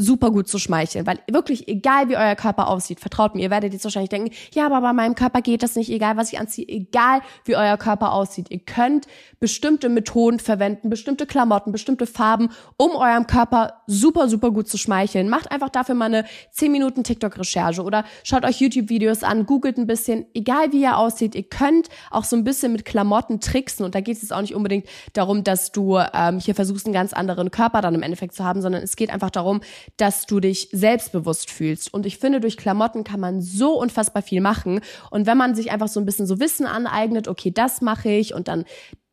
super 0.00 0.30
gut 0.30 0.48
zu 0.48 0.58
schmeicheln, 0.58 1.06
weil 1.06 1.18
wirklich 1.30 1.68
egal 1.68 2.08
wie 2.08 2.16
euer 2.16 2.34
Körper 2.34 2.68
aussieht, 2.68 3.00
vertraut 3.00 3.34
mir, 3.34 3.42
ihr 3.42 3.50
werdet 3.50 3.72
jetzt 3.74 3.84
wahrscheinlich 3.84 4.08
denken, 4.08 4.34
ja, 4.54 4.64
aber 4.66 4.80
bei 4.80 4.92
meinem 4.94 5.14
Körper 5.14 5.42
geht 5.42 5.62
das 5.62 5.76
nicht, 5.76 5.90
egal 5.90 6.16
was 6.16 6.32
ich 6.32 6.40
anziehe, 6.40 6.66
egal 6.66 7.20
wie 7.44 7.54
euer 7.54 7.76
Körper 7.76 8.12
aussieht. 8.12 8.46
Ihr 8.50 8.60
könnt 8.60 9.06
bestimmte 9.40 9.88
Methoden 9.90 10.38
verwenden, 10.38 10.88
bestimmte 10.88 11.26
Klamotten, 11.26 11.70
bestimmte 11.70 12.06
Farben, 12.06 12.48
um 12.78 12.92
eurem 12.92 13.26
Körper 13.26 13.82
super, 13.86 14.28
super 14.28 14.50
gut 14.50 14.68
zu 14.68 14.78
schmeicheln. 14.78 15.28
Macht 15.28 15.52
einfach 15.52 15.68
dafür 15.68 15.94
mal 15.94 16.06
eine 16.06 16.24
10 16.52 16.72
Minuten 16.72 17.04
TikTok-Recherche 17.04 17.82
oder 17.82 18.04
schaut 18.24 18.44
euch 18.44 18.60
YouTube-Videos 18.60 19.22
an, 19.22 19.44
googelt 19.44 19.76
ein 19.76 19.86
bisschen, 19.86 20.24
egal 20.32 20.72
wie 20.72 20.80
ihr 20.82 20.96
aussieht, 20.96 21.34
ihr 21.34 21.42
könnt 21.42 21.88
auch 22.10 22.24
so 22.24 22.36
ein 22.36 22.44
bisschen 22.44 22.72
mit 22.72 22.86
Klamotten 22.86 23.40
tricksen 23.40 23.84
und 23.84 23.94
da 23.94 24.00
geht 24.00 24.16
es 24.16 24.22
jetzt 24.22 24.32
auch 24.32 24.40
nicht 24.40 24.54
unbedingt 24.54 24.86
darum, 25.12 25.44
dass 25.44 25.72
du 25.72 25.98
ähm, 26.14 26.38
hier 26.38 26.54
versuchst, 26.54 26.86
einen 26.86 26.94
ganz 26.94 27.12
anderen 27.12 27.50
Körper 27.50 27.82
dann 27.82 27.94
im 27.94 28.02
Endeffekt 28.02 28.34
zu 28.34 28.44
haben, 28.44 28.62
sondern 28.62 28.82
es 28.82 28.96
geht 28.96 29.10
einfach 29.10 29.30
darum, 29.30 29.60
dass 29.96 30.26
du 30.26 30.40
dich 30.40 30.68
selbstbewusst 30.72 31.50
fühlst. 31.50 31.92
Und 31.92 32.06
ich 32.06 32.18
finde, 32.18 32.40
durch 32.40 32.56
Klamotten 32.56 33.04
kann 33.04 33.20
man 33.20 33.40
so 33.42 33.78
unfassbar 33.78 34.22
viel 34.22 34.40
machen. 34.40 34.80
Und 35.10 35.26
wenn 35.26 35.38
man 35.38 35.54
sich 35.54 35.70
einfach 35.70 35.88
so 35.88 36.00
ein 36.00 36.06
bisschen 36.06 36.26
so 36.26 36.40
Wissen 36.40 36.66
aneignet, 36.66 37.28
okay, 37.28 37.50
das 37.50 37.80
mache 37.80 38.10
ich 38.10 38.34
und 38.34 38.48
dann 38.48 38.64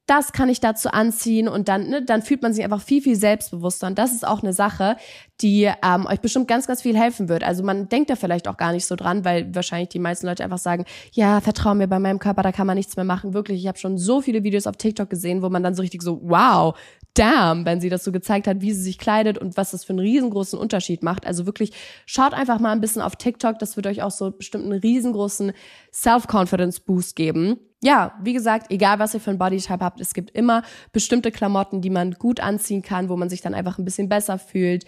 das 0.07 0.31
kann 0.31 0.47
ich 0.47 0.61
dazu 0.61 0.89
anziehen 0.89 1.49
und 1.49 1.67
dann, 1.67 1.89
ne, 1.89 2.01
dann 2.01 2.21
fühlt 2.21 2.41
man 2.41 2.53
sich 2.53 2.63
einfach 2.63 2.81
viel, 2.81 3.01
viel 3.01 3.17
selbstbewusster. 3.17 3.87
Und 3.87 3.99
das 3.99 4.13
ist 4.13 4.25
auch 4.25 4.41
eine 4.41 4.53
Sache, 4.53 4.95
die 5.41 5.69
ähm, 5.83 6.07
euch 6.07 6.21
bestimmt 6.21 6.47
ganz, 6.47 6.65
ganz 6.65 6.81
viel 6.81 6.97
helfen 6.97 7.27
wird. 7.27 7.43
Also 7.43 7.61
man 7.61 7.89
denkt 7.89 8.09
da 8.09 8.15
vielleicht 8.15 8.47
auch 8.47 8.55
gar 8.55 8.71
nicht 8.71 8.85
so 8.85 8.95
dran, 8.95 9.25
weil 9.25 9.53
wahrscheinlich 9.53 9.89
die 9.89 9.99
meisten 9.99 10.25
Leute 10.25 10.45
einfach 10.45 10.57
sagen, 10.59 10.85
ja, 11.11 11.41
vertrau 11.41 11.75
mir 11.75 11.87
bei 11.87 11.99
meinem 11.99 12.19
Körper, 12.19 12.41
da 12.41 12.53
kann 12.53 12.65
man 12.65 12.77
nichts 12.77 12.95
mehr 12.95 13.03
machen. 13.03 13.33
Wirklich, 13.33 13.59
ich 13.59 13.67
habe 13.67 13.77
schon 13.77 13.97
so 13.97 14.21
viele 14.21 14.43
Videos 14.43 14.65
auf 14.65 14.77
TikTok 14.77 15.09
gesehen, 15.09 15.41
wo 15.41 15.49
man 15.49 15.61
dann 15.61 15.75
so 15.75 15.81
richtig 15.81 16.01
so, 16.01 16.21
wow, 16.23 16.77
damn, 17.13 17.65
wenn 17.65 17.81
sie 17.81 17.89
das 17.89 18.05
so 18.05 18.13
gezeigt 18.13 18.47
hat, 18.47 18.61
wie 18.61 18.71
sie 18.71 18.81
sich 18.81 18.97
kleidet 18.97 19.37
und 19.37 19.57
was 19.57 19.71
das 19.71 19.83
für 19.83 19.91
einen 19.91 19.99
riesengroßen 19.99 20.57
Unterschied 20.57 21.03
macht. 21.03 21.25
Also 21.25 21.45
wirklich, 21.45 21.73
schaut 22.05 22.33
einfach 22.33 22.59
mal 22.59 22.71
ein 22.71 22.81
bisschen 22.81 23.01
auf 23.01 23.17
TikTok, 23.17 23.59
das 23.59 23.75
wird 23.75 23.87
euch 23.87 24.03
auch 24.03 24.11
so 24.11 24.31
bestimmt 24.31 24.63
einen 24.63 24.79
riesengroßen 24.79 25.51
Self-Confidence-Boost 25.91 27.15
geben. 27.15 27.59
Ja, 27.83 28.13
wie 28.23 28.33
gesagt, 28.33 28.71
egal 28.71 28.97
was 28.97 29.13
ihr 29.13 29.19
für 29.19 29.29
ein 29.29 29.37
Bodytype 29.37 29.85
habt, 29.85 30.01
es 30.01 30.15
gibt 30.15 30.31
immer 30.31 30.63
bestimmte 30.93 31.31
Klamotten, 31.31 31.79
die 31.79 31.91
man 31.91 32.13
gut 32.13 32.39
anziehen 32.39 32.81
kann, 32.81 33.07
wo 33.07 33.15
man 33.15 33.29
sich 33.29 33.41
dann 33.41 33.53
einfach 33.53 33.77
ein 33.77 33.85
bisschen 33.85 34.09
besser 34.09 34.39
fühlt, 34.39 34.83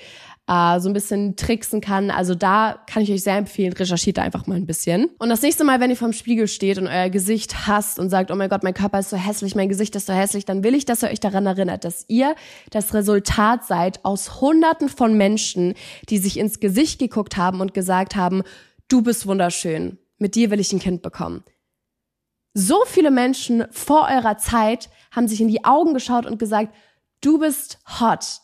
äh, 0.47 0.79
so 0.79 0.89
ein 0.89 0.93
bisschen 0.93 1.35
tricksen 1.35 1.81
kann. 1.81 2.09
Also 2.09 2.33
da 2.33 2.83
kann 2.87 3.03
ich 3.03 3.11
euch 3.11 3.21
sehr 3.21 3.37
empfehlen, 3.37 3.73
recherchiert 3.73 4.17
einfach 4.17 4.47
mal 4.47 4.55
ein 4.55 4.65
bisschen. 4.65 5.11
Und 5.19 5.29
das 5.29 5.43
nächste 5.43 5.65
Mal, 5.65 5.79
wenn 5.79 5.91
ihr 5.91 5.97
vorm 5.97 6.13
Spiegel 6.13 6.47
steht 6.47 6.79
und 6.79 6.87
euer 6.87 7.11
Gesicht 7.11 7.67
hasst 7.67 7.99
und 7.99 8.09
sagt, 8.09 8.31
oh 8.31 8.35
mein 8.35 8.49
Gott, 8.49 8.63
mein 8.63 8.73
Körper 8.73 8.97
ist 8.97 9.11
so 9.11 9.17
hässlich, 9.17 9.53
mein 9.53 9.69
Gesicht 9.69 9.95
ist 9.95 10.07
so 10.07 10.13
hässlich, 10.13 10.45
dann 10.45 10.63
will 10.63 10.73
ich, 10.73 10.85
dass 10.85 11.03
ihr 11.03 11.11
euch 11.11 11.19
daran 11.19 11.45
erinnert, 11.45 11.85
dass 11.85 12.05
ihr 12.07 12.33
das 12.71 12.95
Resultat 12.95 13.65
seid 13.65 14.03
aus 14.03 14.41
hunderten 14.41 14.89
von 14.89 15.15
Menschen, 15.15 15.75
die 16.09 16.17
sich 16.17 16.39
ins 16.39 16.59
Gesicht 16.59 16.97
geguckt 16.97 17.37
haben 17.37 17.61
und 17.61 17.75
gesagt 17.75 18.15
haben, 18.15 18.41
du 18.87 19.03
bist 19.03 19.27
wunderschön, 19.27 19.99
mit 20.17 20.33
dir 20.33 20.49
will 20.49 20.59
ich 20.59 20.73
ein 20.73 20.79
Kind 20.79 21.03
bekommen. 21.03 21.43
So 22.53 22.83
viele 22.85 23.11
Menschen 23.11 23.65
vor 23.71 24.07
eurer 24.09 24.37
Zeit 24.37 24.89
haben 25.11 25.27
sich 25.27 25.41
in 25.41 25.47
die 25.47 25.65
Augen 25.65 25.93
geschaut 25.93 26.25
und 26.25 26.39
gesagt, 26.39 26.73
du 27.21 27.39
bist 27.39 27.79
hot. 27.99 28.41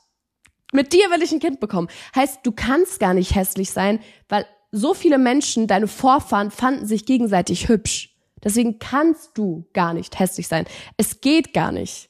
Mit 0.73 0.93
dir 0.93 1.09
will 1.09 1.23
ich 1.23 1.31
ein 1.31 1.39
Kind 1.39 1.59
bekommen. 1.59 1.87
Heißt, 2.15 2.39
du 2.43 2.51
kannst 2.51 2.99
gar 2.99 3.13
nicht 3.13 3.35
hässlich 3.35 3.71
sein, 3.71 3.99
weil 4.29 4.45
so 4.71 4.93
viele 4.93 5.17
Menschen, 5.17 5.67
deine 5.67 5.87
Vorfahren, 5.87 6.51
fanden 6.51 6.85
sich 6.85 7.05
gegenseitig 7.05 7.69
hübsch. 7.69 8.15
Deswegen 8.43 8.77
kannst 8.77 9.37
du 9.37 9.67
gar 9.73 9.93
nicht 9.93 10.19
hässlich 10.19 10.47
sein. 10.47 10.65
Es 10.97 11.21
geht 11.21 11.53
gar 11.53 11.71
nicht. 11.71 12.09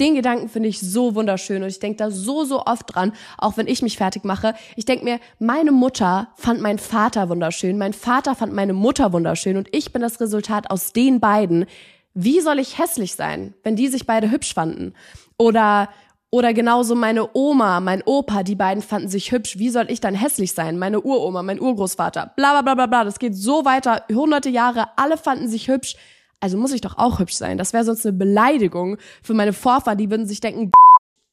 Den 0.00 0.16
Gedanken 0.16 0.48
finde 0.48 0.68
ich 0.68 0.80
so 0.80 1.14
wunderschön 1.14 1.62
und 1.62 1.68
ich 1.68 1.78
denke 1.78 1.98
da 1.98 2.10
so, 2.10 2.44
so 2.44 2.64
oft 2.66 2.94
dran, 2.94 3.12
auch 3.38 3.56
wenn 3.56 3.68
ich 3.68 3.80
mich 3.80 3.96
fertig 3.96 4.24
mache. 4.24 4.54
Ich 4.74 4.84
denke 4.84 5.04
mir, 5.04 5.20
meine 5.38 5.70
Mutter 5.70 6.28
fand 6.36 6.60
meinen 6.60 6.80
Vater 6.80 7.28
wunderschön, 7.28 7.78
mein 7.78 7.92
Vater 7.92 8.34
fand 8.34 8.52
meine 8.52 8.72
Mutter 8.72 9.12
wunderschön 9.12 9.56
und 9.56 9.68
ich 9.70 9.92
bin 9.92 10.02
das 10.02 10.20
Resultat 10.20 10.70
aus 10.70 10.92
den 10.92 11.20
beiden. 11.20 11.66
Wie 12.12 12.40
soll 12.40 12.58
ich 12.58 12.78
hässlich 12.78 13.14
sein, 13.14 13.54
wenn 13.62 13.76
die 13.76 13.88
sich 13.88 14.04
beide 14.04 14.30
hübsch 14.30 14.54
fanden? 14.54 14.94
Oder 15.38 15.88
oder 16.30 16.52
genauso 16.52 16.96
meine 16.96 17.28
Oma, 17.32 17.78
mein 17.78 18.02
Opa, 18.02 18.42
die 18.42 18.56
beiden 18.56 18.82
fanden 18.82 19.08
sich 19.08 19.30
hübsch. 19.30 19.56
Wie 19.56 19.70
soll 19.70 19.88
ich 19.88 20.00
dann 20.00 20.16
hässlich 20.16 20.52
sein? 20.52 20.80
Meine 20.80 21.00
Uroma, 21.00 21.44
mein 21.44 21.60
Urgroßvater. 21.60 22.32
Bla 22.34 22.50
bla 22.50 22.62
bla 22.62 22.74
bla 22.74 22.86
bla. 22.86 23.04
Das 23.04 23.20
geht 23.20 23.36
so 23.36 23.64
weiter. 23.64 24.02
Hunderte 24.12 24.48
Jahre. 24.48 24.88
Alle 24.96 25.16
fanden 25.16 25.46
sich 25.46 25.68
hübsch 25.68 25.94
also 26.40 26.58
muss 26.58 26.72
ich 26.72 26.80
doch 26.80 26.98
auch 26.98 27.18
hübsch 27.18 27.34
sein. 27.34 27.58
Das 27.58 27.72
wäre 27.72 27.84
sonst 27.84 28.06
eine 28.06 28.16
Beleidigung 28.16 28.98
für 29.22 29.34
meine 29.34 29.52
Vorfahren, 29.52 29.98
die 29.98 30.10
würden 30.10 30.26
sich 30.26 30.40
denken, 30.40 30.72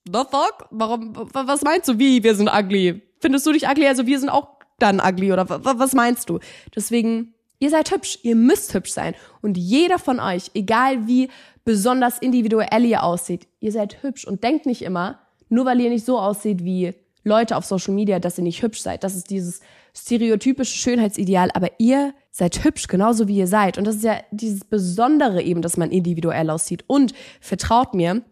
the 0.06 0.22
fuck? 0.30 0.68
Warum, 0.72 1.14
was 1.34 1.62
meinst 1.62 1.88
du, 1.90 2.00
wie, 2.00 2.24
wir 2.24 2.36
sind 2.36 2.50
ugly? 2.50 3.02
Findest 3.20 3.46
du 3.46 3.52
dich 3.52 3.68
ugly? 3.68 3.88
Also 3.88 4.06
wir 4.06 4.20
sind 4.20 4.30
auch 4.30 4.48
dann 4.80 5.00
ugly 5.00 5.32
oder 5.32 5.48
was 5.48 5.94
meinst 5.94 6.30
du? 6.30 6.40
Deswegen, 6.76 7.34
ihr 7.60 7.70
seid 7.70 7.92
hübsch, 7.92 8.20
ihr 8.24 8.36
müsst 8.36 8.74
hübsch 8.74 8.92
sein. 8.92 9.14
Und 9.42 9.58
jeder 9.58 10.00
von 10.00 10.20
euch, 10.20 10.52
egal 10.54 11.08
wie 11.08 11.30
besonders 11.64 12.18
individuell 12.20 12.86
ihr 12.86 13.04
aussieht, 13.04 13.48
ihr 13.60 13.72
seid 13.72 14.02
hübsch 14.02 14.26
und 14.26 14.44
denkt 14.44 14.66
nicht 14.66 14.82
immer, 14.82 15.20
nur 15.50 15.66
weil 15.66 15.80
ihr 15.82 15.90
nicht 15.90 16.06
so 16.06 16.18
aussieht 16.18 16.64
wie 16.64 16.94
Leute 17.24 17.56
auf 17.56 17.66
Social 17.66 17.94
Media, 17.94 18.20
dass 18.20 18.38
ihr 18.38 18.44
nicht 18.44 18.62
hübsch 18.62 18.82
seid. 18.82 19.04
Das 19.04 19.16
ist 19.16 19.30
dieses 19.30 19.60
stereotypische 19.96 20.78
Schönheitsideal, 20.78 21.50
aber 21.54 21.70
ihr 21.78 22.14
seid 22.32 22.64
hübsch, 22.64 22.88
genauso 22.88 23.28
wie 23.28 23.38
ihr 23.38 23.48
seid. 23.48 23.78
Und 23.78 23.86
das 23.86 23.96
ist 23.96 24.04
ja 24.04 24.20
dieses 24.32 24.64
Besondere 24.64 25.42
eben, 25.42 25.62
dass 25.62 25.78
man 25.78 25.92
individuell 25.92 26.50
aussieht. 26.50 26.84
Und 26.88 27.14
vertraut 27.40 27.94
mir, 27.94 28.24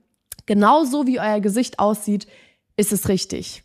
genauso 0.45 1.05
wie 1.05 1.19
euer 1.19 1.41
Gesicht 1.41 1.79
aussieht, 1.79 2.27
ist 2.77 2.93
es 2.93 3.09
richtig. 3.09 3.63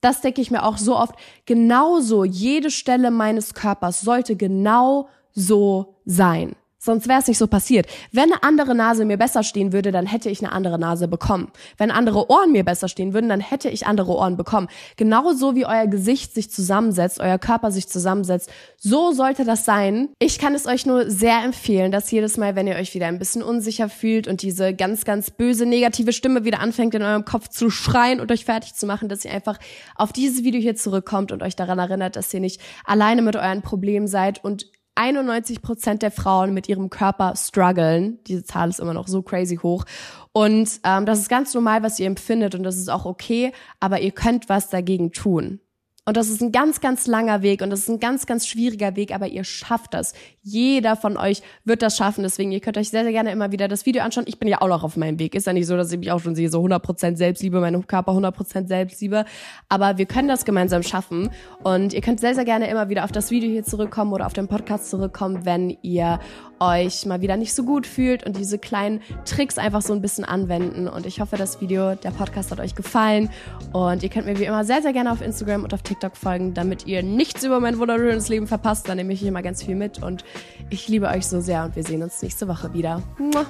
Das 0.00 0.20
denke 0.20 0.40
ich 0.40 0.50
mir 0.50 0.64
auch 0.64 0.76
so 0.76 0.96
oft. 0.96 1.14
Genauso 1.46 2.24
jede 2.24 2.70
Stelle 2.70 3.10
meines 3.10 3.54
Körpers 3.54 4.00
sollte 4.00 4.36
genau 4.36 5.08
so 5.32 5.96
sein. 6.04 6.54
Sonst 6.86 7.08
wäre 7.08 7.18
es 7.18 7.26
nicht 7.26 7.38
so 7.38 7.48
passiert. 7.48 7.88
Wenn 8.12 8.32
eine 8.32 8.44
andere 8.44 8.76
Nase 8.76 9.04
mir 9.04 9.16
besser 9.16 9.42
stehen 9.42 9.72
würde, 9.72 9.90
dann 9.90 10.06
hätte 10.06 10.30
ich 10.30 10.38
eine 10.40 10.52
andere 10.52 10.78
Nase 10.78 11.08
bekommen. 11.08 11.50
Wenn 11.78 11.90
andere 11.90 12.30
Ohren 12.30 12.52
mir 12.52 12.64
besser 12.64 12.86
stehen 12.86 13.12
würden, 13.12 13.28
dann 13.28 13.40
hätte 13.40 13.68
ich 13.68 13.88
andere 13.88 14.12
Ohren 14.12 14.36
bekommen. 14.36 14.68
Genauso 14.96 15.56
wie 15.56 15.66
euer 15.66 15.88
Gesicht 15.88 16.32
sich 16.32 16.48
zusammensetzt, 16.48 17.18
euer 17.18 17.38
Körper 17.38 17.72
sich 17.72 17.88
zusammensetzt, 17.88 18.50
so 18.78 19.10
sollte 19.10 19.44
das 19.44 19.64
sein. 19.64 20.10
Ich 20.20 20.38
kann 20.38 20.54
es 20.54 20.66
euch 20.66 20.86
nur 20.86 21.10
sehr 21.10 21.42
empfehlen, 21.42 21.90
dass 21.90 22.08
jedes 22.12 22.36
Mal, 22.36 22.54
wenn 22.54 22.68
ihr 22.68 22.76
euch 22.76 22.94
wieder 22.94 23.08
ein 23.08 23.18
bisschen 23.18 23.42
unsicher 23.42 23.88
fühlt 23.88 24.28
und 24.28 24.42
diese 24.42 24.72
ganz, 24.72 25.04
ganz 25.04 25.32
böse 25.32 25.66
negative 25.66 26.12
Stimme 26.12 26.44
wieder 26.44 26.60
anfängt 26.60 26.94
in 26.94 27.02
eurem 27.02 27.24
Kopf 27.24 27.48
zu 27.48 27.68
schreien 27.68 28.20
und 28.20 28.30
euch 28.30 28.44
fertig 28.44 28.74
zu 28.74 28.86
machen, 28.86 29.08
dass 29.08 29.24
ihr 29.24 29.32
einfach 29.32 29.58
auf 29.96 30.12
dieses 30.12 30.44
Video 30.44 30.60
hier 30.60 30.76
zurückkommt 30.76 31.32
und 31.32 31.42
euch 31.42 31.56
daran 31.56 31.80
erinnert, 31.80 32.14
dass 32.14 32.32
ihr 32.32 32.38
nicht 32.38 32.60
alleine 32.84 33.22
mit 33.22 33.34
euren 33.34 33.62
Problemen 33.62 34.06
seid 34.06 34.44
und 34.44 34.66
91 34.96 35.62
Prozent 35.62 36.02
der 36.02 36.10
Frauen 36.10 36.52
mit 36.54 36.68
ihrem 36.68 36.90
Körper 36.90 37.34
strugglen. 37.36 38.18
Diese 38.26 38.44
Zahl 38.44 38.68
ist 38.68 38.80
immer 38.80 38.94
noch 38.94 39.08
so 39.08 39.22
crazy 39.22 39.56
hoch. 39.56 39.84
Und 40.32 40.80
ähm, 40.84 41.06
das 41.06 41.20
ist 41.20 41.28
ganz 41.28 41.54
normal, 41.54 41.82
was 41.82 42.00
ihr 42.00 42.06
empfindet 42.06 42.54
und 42.54 42.62
das 42.62 42.76
ist 42.76 42.90
auch 42.90 43.04
okay, 43.04 43.52
aber 43.80 44.00
ihr 44.00 44.12
könnt 44.12 44.48
was 44.48 44.68
dagegen 44.68 45.12
tun. 45.12 45.60
Und 46.08 46.16
das 46.16 46.28
ist 46.28 46.40
ein 46.40 46.52
ganz, 46.52 46.80
ganz 46.80 47.08
langer 47.08 47.42
Weg 47.42 47.62
und 47.62 47.70
das 47.70 47.80
ist 47.80 47.88
ein 47.88 47.98
ganz, 47.98 48.26
ganz 48.26 48.46
schwieriger 48.46 48.94
Weg, 48.94 49.12
aber 49.12 49.26
ihr 49.26 49.42
schafft 49.42 49.92
das. 49.92 50.14
Jeder 50.40 50.94
von 50.94 51.16
euch 51.16 51.42
wird 51.64 51.82
das 51.82 51.96
schaffen. 51.96 52.22
Deswegen, 52.22 52.52
ihr 52.52 52.60
könnt 52.60 52.78
euch 52.78 52.90
sehr, 52.90 53.02
sehr 53.02 53.10
gerne 53.10 53.32
immer 53.32 53.50
wieder 53.50 53.66
das 53.66 53.86
Video 53.86 54.04
anschauen. 54.04 54.26
Ich 54.28 54.38
bin 54.38 54.46
ja 54.48 54.62
auch 54.62 54.68
noch 54.68 54.84
auf 54.84 54.96
meinem 54.96 55.18
Weg. 55.18 55.34
Ist 55.34 55.48
ja 55.48 55.52
nicht 55.52 55.66
so, 55.66 55.76
dass 55.76 55.90
ich 55.90 55.98
mich 55.98 56.12
auch 56.12 56.20
schon 56.20 56.36
sehe, 56.36 56.48
so 56.48 56.62
100% 56.64 57.16
Selbstliebe, 57.16 57.58
meinem 57.58 57.88
Körper 57.88 58.12
100% 58.12 58.68
Selbstliebe. 58.68 59.24
Aber 59.68 59.98
wir 59.98 60.06
können 60.06 60.28
das 60.28 60.44
gemeinsam 60.44 60.84
schaffen. 60.84 61.30
Und 61.64 61.92
ihr 61.92 62.02
könnt 62.02 62.20
sehr, 62.20 62.36
sehr 62.36 62.44
gerne 62.44 62.70
immer 62.70 62.88
wieder 62.88 63.02
auf 63.02 63.10
das 63.10 63.32
Video 63.32 63.50
hier 63.50 63.64
zurückkommen 63.64 64.12
oder 64.12 64.26
auf 64.26 64.32
den 64.32 64.46
Podcast 64.46 64.88
zurückkommen, 64.90 65.44
wenn 65.44 65.76
ihr 65.82 66.20
euch 66.60 67.06
mal 67.06 67.20
wieder 67.20 67.36
nicht 67.36 67.54
so 67.54 67.64
gut 67.64 67.86
fühlt 67.86 68.24
und 68.24 68.36
diese 68.36 68.58
kleinen 68.58 69.00
Tricks 69.24 69.58
einfach 69.58 69.82
so 69.82 69.92
ein 69.92 70.00
bisschen 70.00 70.24
anwenden. 70.24 70.88
Und 70.88 71.06
ich 71.06 71.20
hoffe, 71.20 71.36
das 71.36 71.60
Video, 71.60 71.94
der 71.94 72.10
Podcast 72.10 72.50
hat 72.50 72.60
euch 72.60 72.74
gefallen. 72.74 73.30
Und 73.72 74.02
ihr 74.02 74.08
könnt 74.08 74.26
mir 74.26 74.38
wie 74.38 74.44
immer 74.44 74.64
sehr, 74.64 74.82
sehr 74.82 74.92
gerne 74.92 75.12
auf 75.12 75.20
Instagram 75.20 75.64
und 75.64 75.74
auf 75.74 75.82
TikTok 75.82 76.16
folgen, 76.16 76.54
damit 76.54 76.86
ihr 76.86 77.02
nichts 77.02 77.44
über 77.44 77.60
mein 77.60 77.78
wunderschönes 77.78 78.28
Leben 78.28 78.46
verpasst. 78.46 78.88
Da 78.88 78.94
nehme 78.94 79.12
ich 79.12 79.22
immer 79.24 79.42
ganz 79.42 79.62
viel 79.62 79.76
mit. 79.76 80.02
Und 80.02 80.24
ich 80.70 80.88
liebe 80.88 81.08
euch 81.08 81.26
so 81.26 81.40
sehr 81.40 81.64
und 81.64 81.76
wir 81.76 81.82
sehen 81.82 82.02
uns 82.02 82.22
nächste 82.22 82.48
Woche 82.48 82.72
wieder. 82.72 83.02
Muah. 83.18 83.46